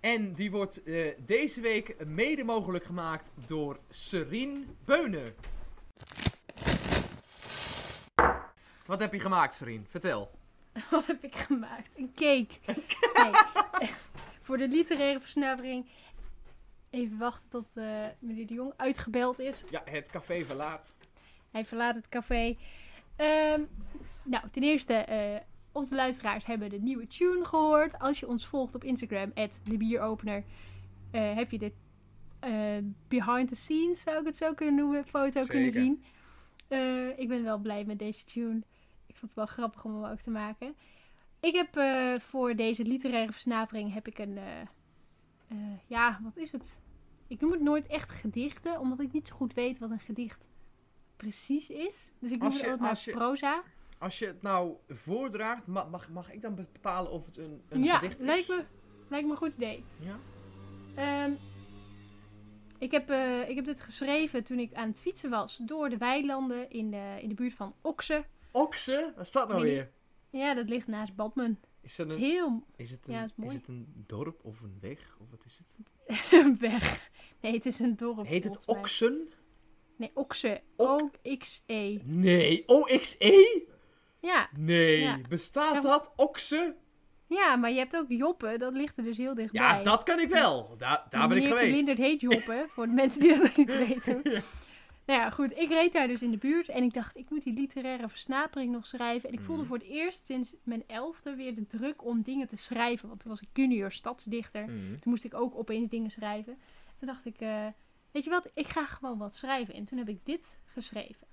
[0.00, 5.34] En die wordt eh, deze week mede mogelijk gemaakt door Serien Beunen.
[8.86, 9.86] Wat heb je gemaakt, Serien?
[9.88, 10.30] Vertel.
[10.90, 11.98] Wat heb ik gemaakt?
[11.98, 12.54] Een cake.
[13.14, 13.90] Nee.
[14.46, 15.86] Voor de literaire versnapering.
[16.90, 19.64] Even wachten tot eh, meneer de Jong uitgebeld is.
[19.70, 20.94] Ja, het café verlaat.
[21.50, 22.56] Hij verlaat het café.
[23.16, 23.62] Ehm,
[24.22, 25.40] nou, ten eerste, eh,
[25.76, 27.98] onze luisteraars hebben de nieuwe tune gehoord.
[27.98, 29.32] Als je ons volgt op Instagram,
[29.64, 30.44] de bieropener,
[31.10, 31.72] eh, heb je de
[32.40, 32.76] eh,
[33.08, 36.04] behind the scenes, zou ik het zo kunnen noemen, foto kunnen zien.
[36.68, 38.62] Eh, ik ben wel blij met deze tune.
[39.06, 40.74] Ik vond het wel grappig om hem ook te maken.
[41.40, 41.80] Ik heb
[42.22, 44.38] voor deze literaire versnapering heb ik een...
[45.86, 46.78] ja, wat is het?
[47.26, 50.48] Ik noem het nooit echt gedichten, omdat ik niet zo goed weet wat een gedicht
[51.16, 52.12] precies is.
[52.18, 53.62] Dus ik noem het altijd maar je- proza.
[53.98, 57.84] Als je het nou voordraagt, ma- mag, mag ik dan bepalen of het een, een
[57.84, 58.26] ja, gedicht is?
[58.26, 58.64] lijkt me,
[59.08, 59.84] lijkt me een goed idee.
[59.98, 60.18] Ja.
[60.94, 61.32] Ehm,
[62.78, 65.96] ik, heb, eh, ik heb dit geschreven toen ik aan het fietsen was door de
[65.96, 68.24] weilanden in de, in de buurt van Oksen.
[68.50, 69.12] Okse?
[69.16, 69.90] Wat staat nou weer?
[70.30, 71.60] Ja, dat ligt naast Badmen.
[71.80, 75.16] Is is een, heel is het een, ja, is het een dorp of een weg?
[75.20, 75.94] Of wat is het?
[76.70, 77.10] weg.
[77.40, 78.26] Nee, het is een dorp.
[78.26, 78.64] Heet het.
[78.66, 79.28] Oksen?
[79.96, 80.62] Nee, Okse.
[80.76, 81.98] Ok- O-X-E.
[82.04, 82.62] Nee.
[82.68, 83.66] OXE?
[84.26, 84.48] Ja.
[84.56, 85.00] Nee.
[85.00, 85.18] Ja.
[85.28, 85.80] Bestaat Ja.
[85.80, 86.12] dat?
[86.16, 86.74] Okse?
[87.28, 88.54] ja, maar je hebt ook Joppe.
[88.58, 89.62] Dat ligt er dus heel dichtbij.
[89.62, 90.74] Ja, dat kan ik wel.
[90.78, 91.76] Daar, daar ben ik Meneer geweest.
[91.76, 94.20] Lindert heet Joppe, voor de mensen die dat niet weten.
[94.22, 94.40] Ja.
[95.06, 95.56] Nou ja, goed.
[95.58, 98.72] Ik reed daar dus in de buurt en ik dacht, ik moet die literaire versnapering
[98.72, 99.28] nog schrijven.
[99.28, 99.70] En ik voelde Mhm.
[99.70, 103.08] voor het eerst sinds mijn elfde weer de druk om dingen te schrijven.
[103.08, 104.62] Want toen was ik junior stadsdichter.
[104.64, 104.74] Mhm.
[104.76, 106.58] Toen moest ik ook opeens dingen schrijven.
[106.96, 107.66] Toen dacht ik, eh,
[108.12, 109.74] weet je wat, ik ga gewoon wat schrijven.
[109.74, 111.26] En toen heb ik dit geschreven.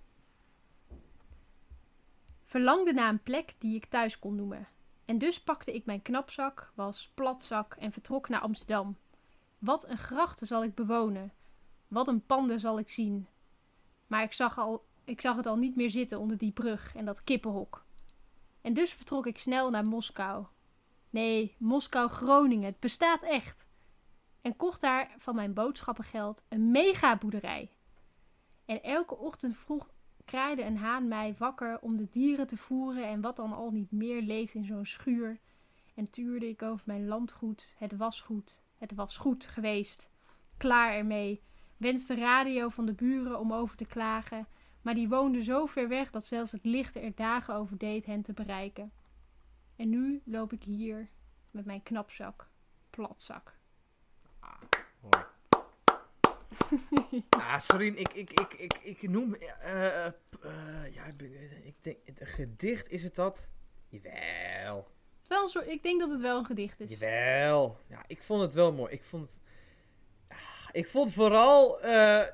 [2.54, 4.68] Verlangde naar een plek die ik thuis kon noemen.
[5.06, 8.98] En dus pakte ik mijn knapzak, was platzak en vertrok naar Amsterdam.
[9.60, 11.34] Wat een grachten zal ik bewonen.
[11.88, 13.28] Wat een panden zal ik zien.
[14.08, 17.06] Maar ik zag, al, ik zag het al niet meer zitten onder die brug en
[17.06, 17.86] dat kippenhok.
[18.62, 20.46] En dus vertrok ik snel naar Moskou.
[21.10, 23.66] Nee, Moskou-Groningen, het bestaat echt.
[24.42, 27.72] En kocht daar van mijn boodschappengeld een megaboerderij.
[28.66, 29.93] En elke ochtend vroeg
[30.26, 33.92] kraaide een haan mij wakker om de dieren te voeren en wat dan al niet
[33.92, 35.40] meer leeft in zo'n schuur.
[35.96, 37.76] En tuurde ik over mijn landgoed.
[37.78, 38.62] Het was goed.
[38.78, 40.10] Het was goed geweest.
[40.58, 41.42] Klaar ermee.
[41.78, 44.48] Wens de radio van de buren om over te klagen.
[44.82, 48.22] Maar die woonde zo ver weg dat zelfs het licht er dagen over deed hen
[48.22, 48.92] te bereiken.
[49.76, 51.10] En nu loop ik hier
[51.52, 52.50] met mijn knapzak,
[52.90, 53.58] platzak.
[55.02, 55.33] Mooi.
[57.30, 59.36] Ah, Sorien, ik, ik, ik, ik, ik noem...
[59.36, 61.04] eh, eh, eh, ja,
[61.64, 61.98] ik denk...
[62.06, 63.48] Een gedicht, is het dat?
[63.90, 64.88] Jawel.
[65.28, 66.90] Wel soort, ik denk dat het wel een gedicht is.
[66.90, 67.78] Jawel.
[67.88, 68.94] Ja, ik vond het wel mooi.
[68.94, 69.40] Ik vond.
[70.28, 70.38] Ah,
[70.72, 71.80] Ik vond vooral...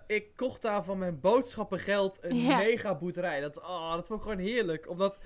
[0.08, 2.58] ik kocht daar van mijn boodschappengeld een Ja.
[2.58, 3.40] mega boerderij.
[3.40, 4.90] Dat, oh, dat vond ik gewoon heerlijk.
[4.90, 5.20] Omdat...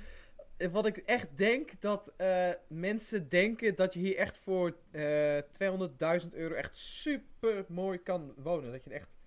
[0.72, 5.42] Wat ik echt denk, dat eh, mensen denken dat je hier echt voor eh
[6.22, 8.72] 200.000 euro echt super mooi kan wonen.
[8.72, 9.18] Dat je echt...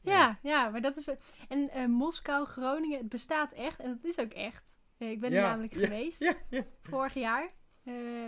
[0.00, 1.08] Ja, ja, maar dat is.
[1.48, 3.80] En eh, Moskou, Groningen, het bestaat echt.
[3.80, 4.78] En het is ook echt.
[4.98, 6.34] Ik ben er namelijk ja, geweest
[6.82, 7.50] vorig jaar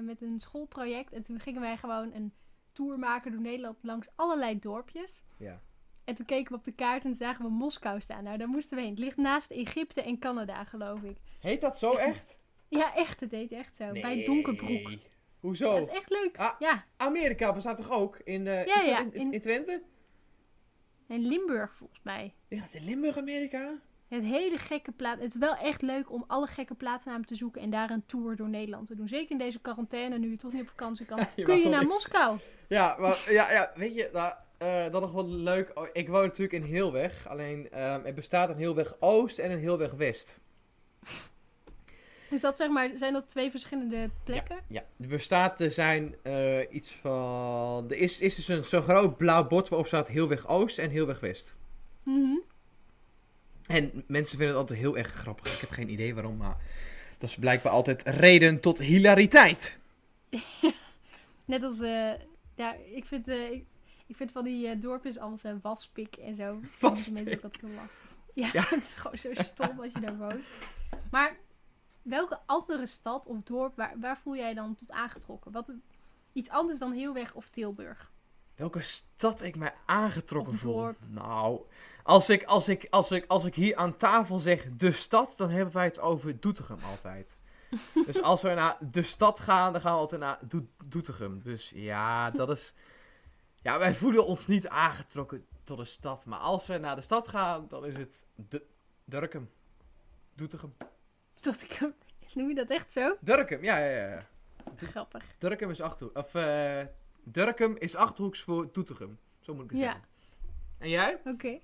[0.02, 1.12] met een schoolproject.
[1.12, 2.32] En toen gingen wij gewoon een
[2.72, 5.22] tour maken door Nederland langs allerlei dorpjes.
[5.36, 5.62] Ja.
[6.08, 8.24] En toen keken we op de kaart en zagen we Moskou staan.
[8.24, 8.90] Nou, daar moesten we heen.
[8.90, 11.16] Het ligt naast Egypte en Canada, geloof ik.
[11.40, 12.36] Heet dat zo echt?
[12.68, 13.20] Ja, echt.
[13.20, 13.92] Het heet echt zo.
[13.92, 14.90] Bij Donkerbroek.
[15.40, 15.68] Hoezo?
[15.72, 16.36] Ja, het is echt leuk.
[16.38, 16.54] Ah.
[16.58, 16.84] Ja.
[16.96, 18.18] Amerika bestaat toch ook?
[18.24, 19.82] In, eh, Ja, dat ja, in, in, in- in Twente?
[21.08, 22.34] En Limburg volgens mij.
[22.48, 23.80] Dat in Limburg, Amerika?
[24.08, 25.20] Het hele gekke plaats.
[25.20, 28.36] Het is wel echt leuk om alle gekke plaatsnamen te zoeken en daar een tour
[28.36, 29.08] door Nederland te doen.
[29.08, 31.18] Zeker in deze quarantaine, nu je toch niet op vakantie kan.
[31.36, 31.86] Je kun je naar.
[31.86, 32.38] Moskou?
[32.68, 35.70] Ja, maar ja, ja weet je, nou, eh, dat is wel leuk.
[35.74, 37.28] Oh, Ik woon natuurlijk in Heelweg.
[37.28, 40.40] Alleen, ehm, er bestaat een Heelweg Oost en een Heelweg West.
[42.30, 44.58] Dus dat zeg maar, zijn dat twee verschillende plekken?
[44.68, 47.90] Ja, er bestaat, er zijn eh, iets van...
[47.90, 51.20] Er is, is dus een zo'n groot blauw bord waarop staat Heelweg Oost en Heelweg
[51.20, 51.56] West.
[52.02, 52.36] Mhm.
[53.68, 55.54] En mensen vinden het altijd heel erg grappig.
[55.54, 56.56] Ik heb geen idee waarom, maar
[57.18, 59.78] dat is blijkbaar altijd reden tot hilariteit.
[61.46, 62.12] Net als, eh,
[62.54, 63.66] ja, ik vind, eh, ik,
[64.06, 66.60] ik vind van die eh, dorpjes als eh, Waspik en zo.
[66.80, 67.12] Waspik.
[67.12, 67.90] Mensen ook altijd heel lachen.
[68.32, 68.64] Ja, Ja.
[68.76, 70.44] het is gewoon zo stom als je daar woont.
[71.10, 71.36] Maar
[72.02, 75.52] welke andere stad of dorp, waar, waar voel jij dan tot aangetrokken?
[75.52, 75.72] Wat,
[76.32, 78.10] iets anders dan Heelweg of Tilburg?
[78.54, 80.90] Welke stad ik mij aangetrokken voel?
[81.10, 81.60] Nou,
[82.08, 85.50] als ik, als, ik, als, ik, als ik hier aan tafel zeg de stad, dan
[85.50, 87.36] hebben wij het over Doetinchem altijd.
[88.06, 91.42] dus als we naar de stad gaan, dan gaan we altijd naar Doe- Doetinchem.
[91.42, 92.74] Dus ja, dat is...
[93.62, 96.24] Ja, wij voelen ons niet aangetrokken tot de stad.
[96.26, 98.62] Maar als we naar de stad gaan, dan is het de,
[99.04, 99.50] Durkum.
[100.34, 100.74] Doetinchem.
[101.40, 101.94] Dat ik hem,
[102.34, 103.16] noem je dat echt zo?
[103.20, 104.26] Durkum, ja, ja, ja.
[104.76, 105.24] Grappig.
[105.38, 106.16] Durkum is Achterhoek.
[106.16, 106.80] Of, eh
[107.22, 109.18] Durkum is Achterhoeks voor Doetinchem.
[109.40, 109.84] Zo moet ik het Ja.
[109.84, 110.04] zeggen.
[110.78, 111.20] En jij?
[111.24, 111.58] Oké.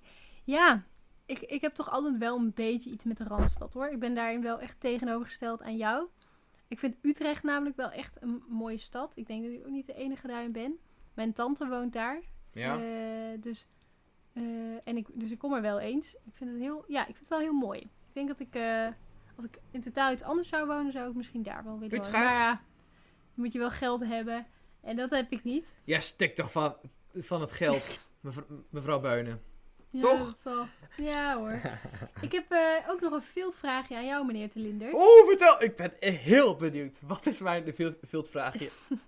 [0.45, 0.85] Ja,
[1.27, 3.87] ik, ik heb toch altijd wel een beetje iets met de Randstad hoor.
[3.89, 6.07] Ik ben daarin wel echt tegenovergesteld aan jou.
[6.69, 9.17] Ik vind Utrecht namelijk wel echt een mooie stad.
[9.17, 10.79] Ik denk dat ik ook niet de enige daarin ben.
[11.15, 12.21] Mijn tante woont daar.
[12.53, 12.79] Ja.
[12.79, 13.67] Eh, dus,
[14.33, 14.43] eh,
[14.85, 16.15] en ik, dus ik kom er wel eens.
[16.15, 17.81] Ik vind het heel, ja, ik vind het wel heel mooi.
[17.81, 18.89] Ik denk dat ik, eh,
[19.37, 22.13] Als ik in totaal iets anders zou wonen, zou ik misschien daar wel willen wonen.
[22.13, 22.61] Maar ja,
[23.35, 24.47] moet je wel geld hebben.
[24.81, 25.75] En dat heb ik niet.
[25.85, 26.77] Jij stikt toch van,
[27.15, 29.43] van het geld, mevrouw, mevrouw Beunen.
[29.95, 30.27] Ja, Toch?
[30.27, 30.67] dat zal-
[30.97, 31.61] Ja hoor.
[32.21, 34.95] ik heb eh, ook nog een viltvraagje aan jou, meneer Telinder.
[34.95, 35.63] Oeh, vertel!
[35.63, 36.99] Ik ben heel benieuwd.
[37.07, 38.71] Wat is mijn veelvraagje?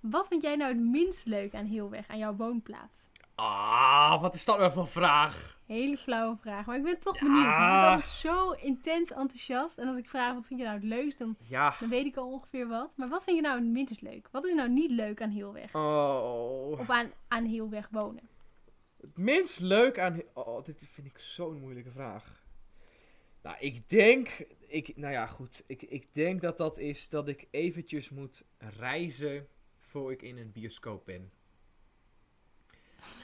[0.00, 2.96] Wat vind jij nou het minst leuk aan Heelweg, aan jouw woonplaats?
[3.34, 5.58] Ah, wat is dat nou voor een vraag?
[5.66, 7.20] Hele flauwe vraag, maar ik ben toch Ja.
[7.24, 7.44] benieuwd.
[7.44, 9.78] Je bent altijd zo intens enthousiast.
[9.78, 11.74] En als ik vraag wat vind je nou het leukst, dan, Ja.
[11.80, 12.94] dan weet ik al ongeveer wat.
[12.96, 14.28] Maar wat vind je nou het minst leuk?
[14.30, 15.74] Wat is nou niet leuk aan Heelweg?
[15.74, 16.70] Oh.
[16.70, 18.28] Of aan, aan Heelweg wonen?
[19.04, 20.22] Het minst leuk aan...
[20.32, 22.44] Oh, dit vind ik zo'n moeilijke vraag.
[23.42, 24.28] Nou, ik denk...
[24.66, 25.62] Ik, nou ja, goed.
[25.66, 29.48] Ik, ik denk dat dat is dat ik eventjes moet reizen
[29.80, 31.32] voor ik in een bioscoop ben.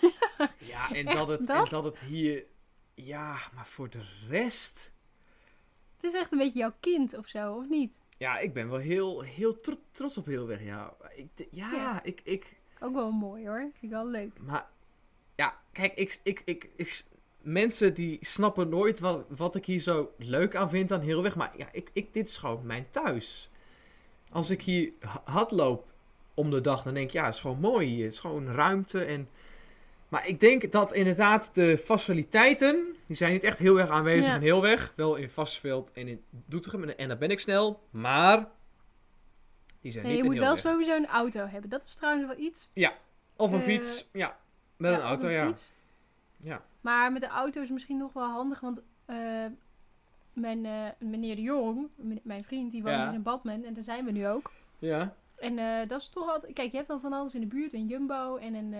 [0.73, 1.85] ja, en dat, het, en dat?
[1.85, 2.47] het hier...
[2.95, 4.93] Ja, maar voor de rest...
[5.95, 7.99] Het is echt een beetje jouw kind of zo, of niet?
[8.19, 10.63] Ja, ik ben wel heel, heel tro- trots op heel weg.
[10.63, 12.03] Ja, ik, ja, Ja.
[12.03, 13.59] Ik, ik, Ook wel mooi hoor.
[13.59, 14.39] Vind ik wel leuk.
[14.39, 14.71] Maar
[15.41, 17.05] ja, kijk, ik, ik, ik, ik,
[17.41, 21.37] mensen die snappen nooit wat, wat ik hier zo leuk aan vind aan Heelweg.
[21.37, 23.51] Maar ja, ik, ik, dit is gewoon mijn thuis.
[24.31, 25.93] Als ik hier ha- hard loop
[26.35, 28.05] om de dag, dan denk ik, ja, het is gewoon mooi hier.
[28.05, 29.29] Het is gewoon ruimte en...
[30.09, 34.35] Maar ik denk dat inderdaad de faciliteiten, die zijn niet echt heel erg aanwezig Ja.
[34.35, 34.93] in Heelweg.
[34.97, 36.83] Wel in Vasseveld en in Doetinchem.
[36.83, 37.81] En, en daar ben ik snel.
[37.91, 38.49] Maar
[39.81, 41.71] die zijn Nee, niet je moet wel sowieso een auto hebben.
[41.71, 42.71] Dat is trouwens wel iets.
[43.37, 44.39] Of een eh, fiets, ja.
[44.81, 45.47] Met Ja, een auto, ja.
[45.47, 45.73] fiets.
[46.37, 46.63] Ja.
[46.81, 49.17] Maar met de auto is misschien nog wel handig, want eh,
[50.33, 51.89] mijn, eh, meneer de Jong,
[52.23, 53.05] mijn vriend, die woont Ja.
[53.07, 54.53] dus in Badmen en daar zijn we nu ook.
[54.79, 55.15] Ja.
[55.37, 57.73] En eh, dat is toch altijd, kijk, je hebt wel van alles in de buurt,
[57.73, 58.75] een Jumbo en, een,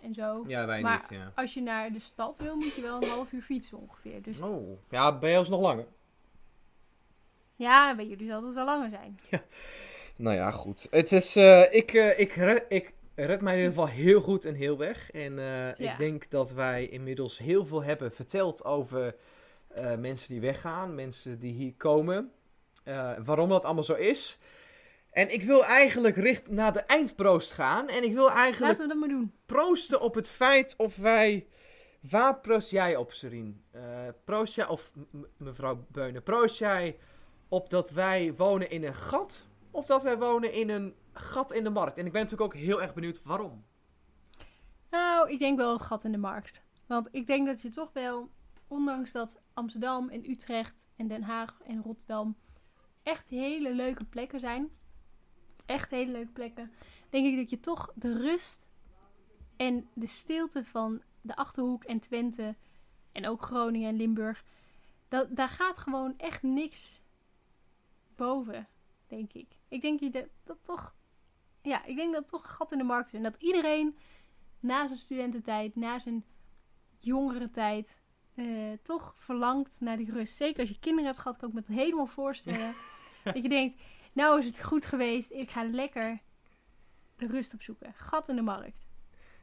[0.00, 0.44] en zo.
[0.46, 1.32] Ja, wij Maar- niet, ja.
[1.34, 4.22] Als je naar de stad wil, moet je wel een half uur fietsen ongeveer.
[4.22, 4.78] Dus Oh.
[4.90, 5.86] Ja, bij is nog langer.
[7.56, 9.18] ja, bij jullie zal het wel langer zijn.
[10.16, 10.86] Nou ja, goed.
[10.90, 12.36] Het is, eh, ik, ik,
[12.68, 15.10] ik red mij in ieder geval heel goed en heel weg.
[15.10, 15.44] En eh,
[15.74, 15.92] Ja.
[15.92, 19.14] ik denk dat wij inmiddels heel veel hebben verteld over
[19.68, 22.32] eh, mensen die weggaan, mensen die hier komen.
[22.84, 24.38] eh, waarom dat allemaal zo is.
[25.10, 27.88] En ik wil eigenlijk richt naar de eindproost gaan.
[27.88, 29.32] En ik wil eigenlijk Laten we dat maar doen.
[29.46, 31.46] proosten op het feit of wij...
[32.10, 33.62] Waar proost jij op, Serien?
[34.24, 34.90] Proost jij, of
[35.36, 36.96] mevrouw Beunen, proost jij
[37.48, 39.46] op dat wij wonen in een gat?
[39.74, 41.98] Of dat wij wonen in een gat in de markt?
[41.98, 43.64] En ik ben natuurlijk ook heel erg benieuwd waarom.
[44.90, 46.62] Nou, ik denk wel een gat in de markt.
[46.86, 48.30] Want ik denk dat je toch wel,
[48.68, 52.36] ondanks dat Amsterdam en Utrecht en Den Haag en Rotterdam
[53.02, 54.70] echt hele leuke plekken zijn.
[55.66, 56.72] Echt hele leuke plekken.
[57.10, 58.68] Denk ik dat je toch de rust
[59.56, 62.54] en de stilte van de Achterhoek en Twente
[63.12, 64.44] en ook Groningen en Limburg.
[65.08, 67.00] Dat, daar gaat gewoon echt niks
[68.16, 68.68] boven,
[69.06, 69.46] denk ik.
[69.74, 70.94] Ik denk dat, dat toch,
[71.62, 73.14] ja, ik denk dat toch een gat in de markt is.
[73.14, 73.96] En dat iedereen
[74.60, 76.24] na zijn studententijd, na zijn
[76.98, 78.00] jongere tijd,
[78.34, 78.44] eh,
[78.82, 80.36] toch verlangt naar die rust.
[80.36, 82.74] Zeker als je kinderen hebt gehad, kan ik me het helemaal voorstellen.
[83.24, 83.80] dat je denkt,
[84.12, 86.20] nou is het goed geweest, ik ga lekker
[87.16, 87.92] de rust opzoeken.
[87.96, 88.86] Gat in de markt.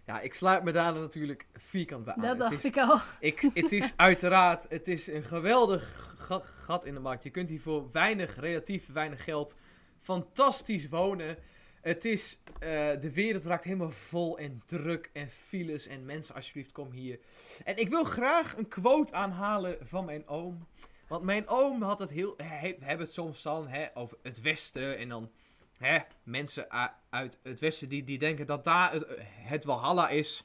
[0.06, 2.22] Ja, ik sluit me daar natuurlijk vierkant bij aan.
[2.22, 2.98] dat dacht is- ik al.
[3.20, 7.24] Ik, het is uiteraard, het is een geweldig ga- gat in de markt.
[7.24, 9.56] Je kunt hier voor weinig, relatief weinig geld,
[10.02, 11.38] fantastisch wonen.
[11.82, 16.72] Het is, eh, de wereld raakt helemaal vol en druk en files en mensen, alsjeblieft,
[16.72, 17.20] kom hier.
[17.64, 20.68] En ik wil graag een quote aanhalen van mijn oom.
[21.08, 24.42] Want mijn oom had het heel, he, we hebben het soms dan hè, over het
[24.42, 25.32] westen en dan
[25.78, 26.68] hè, mensen
[27.10, 30.44] uit het westen die, die denken dat daar het, het Walhalla is.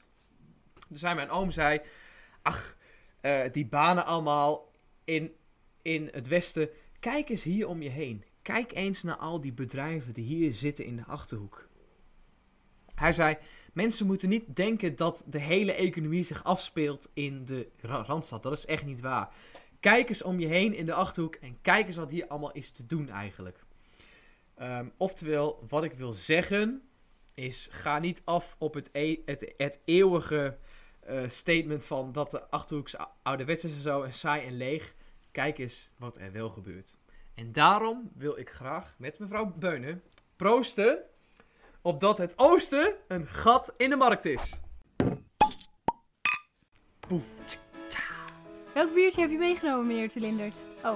[0.89, 1.81] Dus hij, mijn oom zei,
[2.41, 2.77] ach,
[3.21, 4.71] eh, die banen allemaal
[5.03, 5.35] in,
[5.81, 6.69] in het westen.
[6.99, 8.23] Kijk eens hier om je heen.
[8.47, 11.67] Kijk eens naar al die bedrijven die hier zitten in de achterhoek.
[12.95, 13.37] Hij zei:
[13.73, 18.43] Mensen moeten niet denken dat de hele economie zich afspeelt in de Ra- randstad.
[18.43, 19.33] Dat is echt niet waar.
[19.79, 22.71] Kijk eens om je heen in de achterhoek en kijk eens wat hier allemaal is
[22.71, 23.65] te doen eigenlijk.
[24.55, 26.81] Ehm, oftewel, wat ik wil zeggen
[27.33, 30.57] is: ga niet af op het, e- het, het eeuwige
[30.99, 34.57] eh, statement van dat de achterhoek is ou- ouderwets is en zo en saai en
[34.57, 34.95] leeg.
[35.31, 36.97] Kijk eens wat er wel gebeurt.
[37.37, 40.03] En daarom wil ik graag met mevrouw Beunen
[40.35, 40.97] proosten
[41.81, 44.59] op dat het oosten een gat in de markt is.
[47.07, 47.23] Poef.
[48.73, 50.55] Welk biertje heb je meegenomen, meneer Telindert?
[50.83, 50.95] Oh.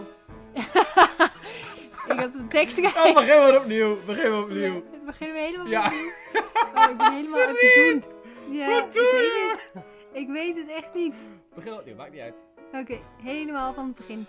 [2.12, 3.14] ik had zijn tekst Oh, kijken.
[3.14, 3.98] begin maar opnieuw.
[4.06, 4.74] Begin maar opnieuw.
[4.74, 5.86] Ja, beginnen we helemaal Ja.
[5.86, 6.12] opnieuw?
[6.76, 8.04] Oh, ik ben helemaal aan het doen.
[8.56, 9.56] Ja, Wat ik doe weet je?
[9.74, 9.84] het.
[10.12, 11.26] Ik weet het echt niet.
[11.56, 12.44] Begin opnieuw, maakt niet uit.
[12.74, 14.26] Oké, helemaal van het begin.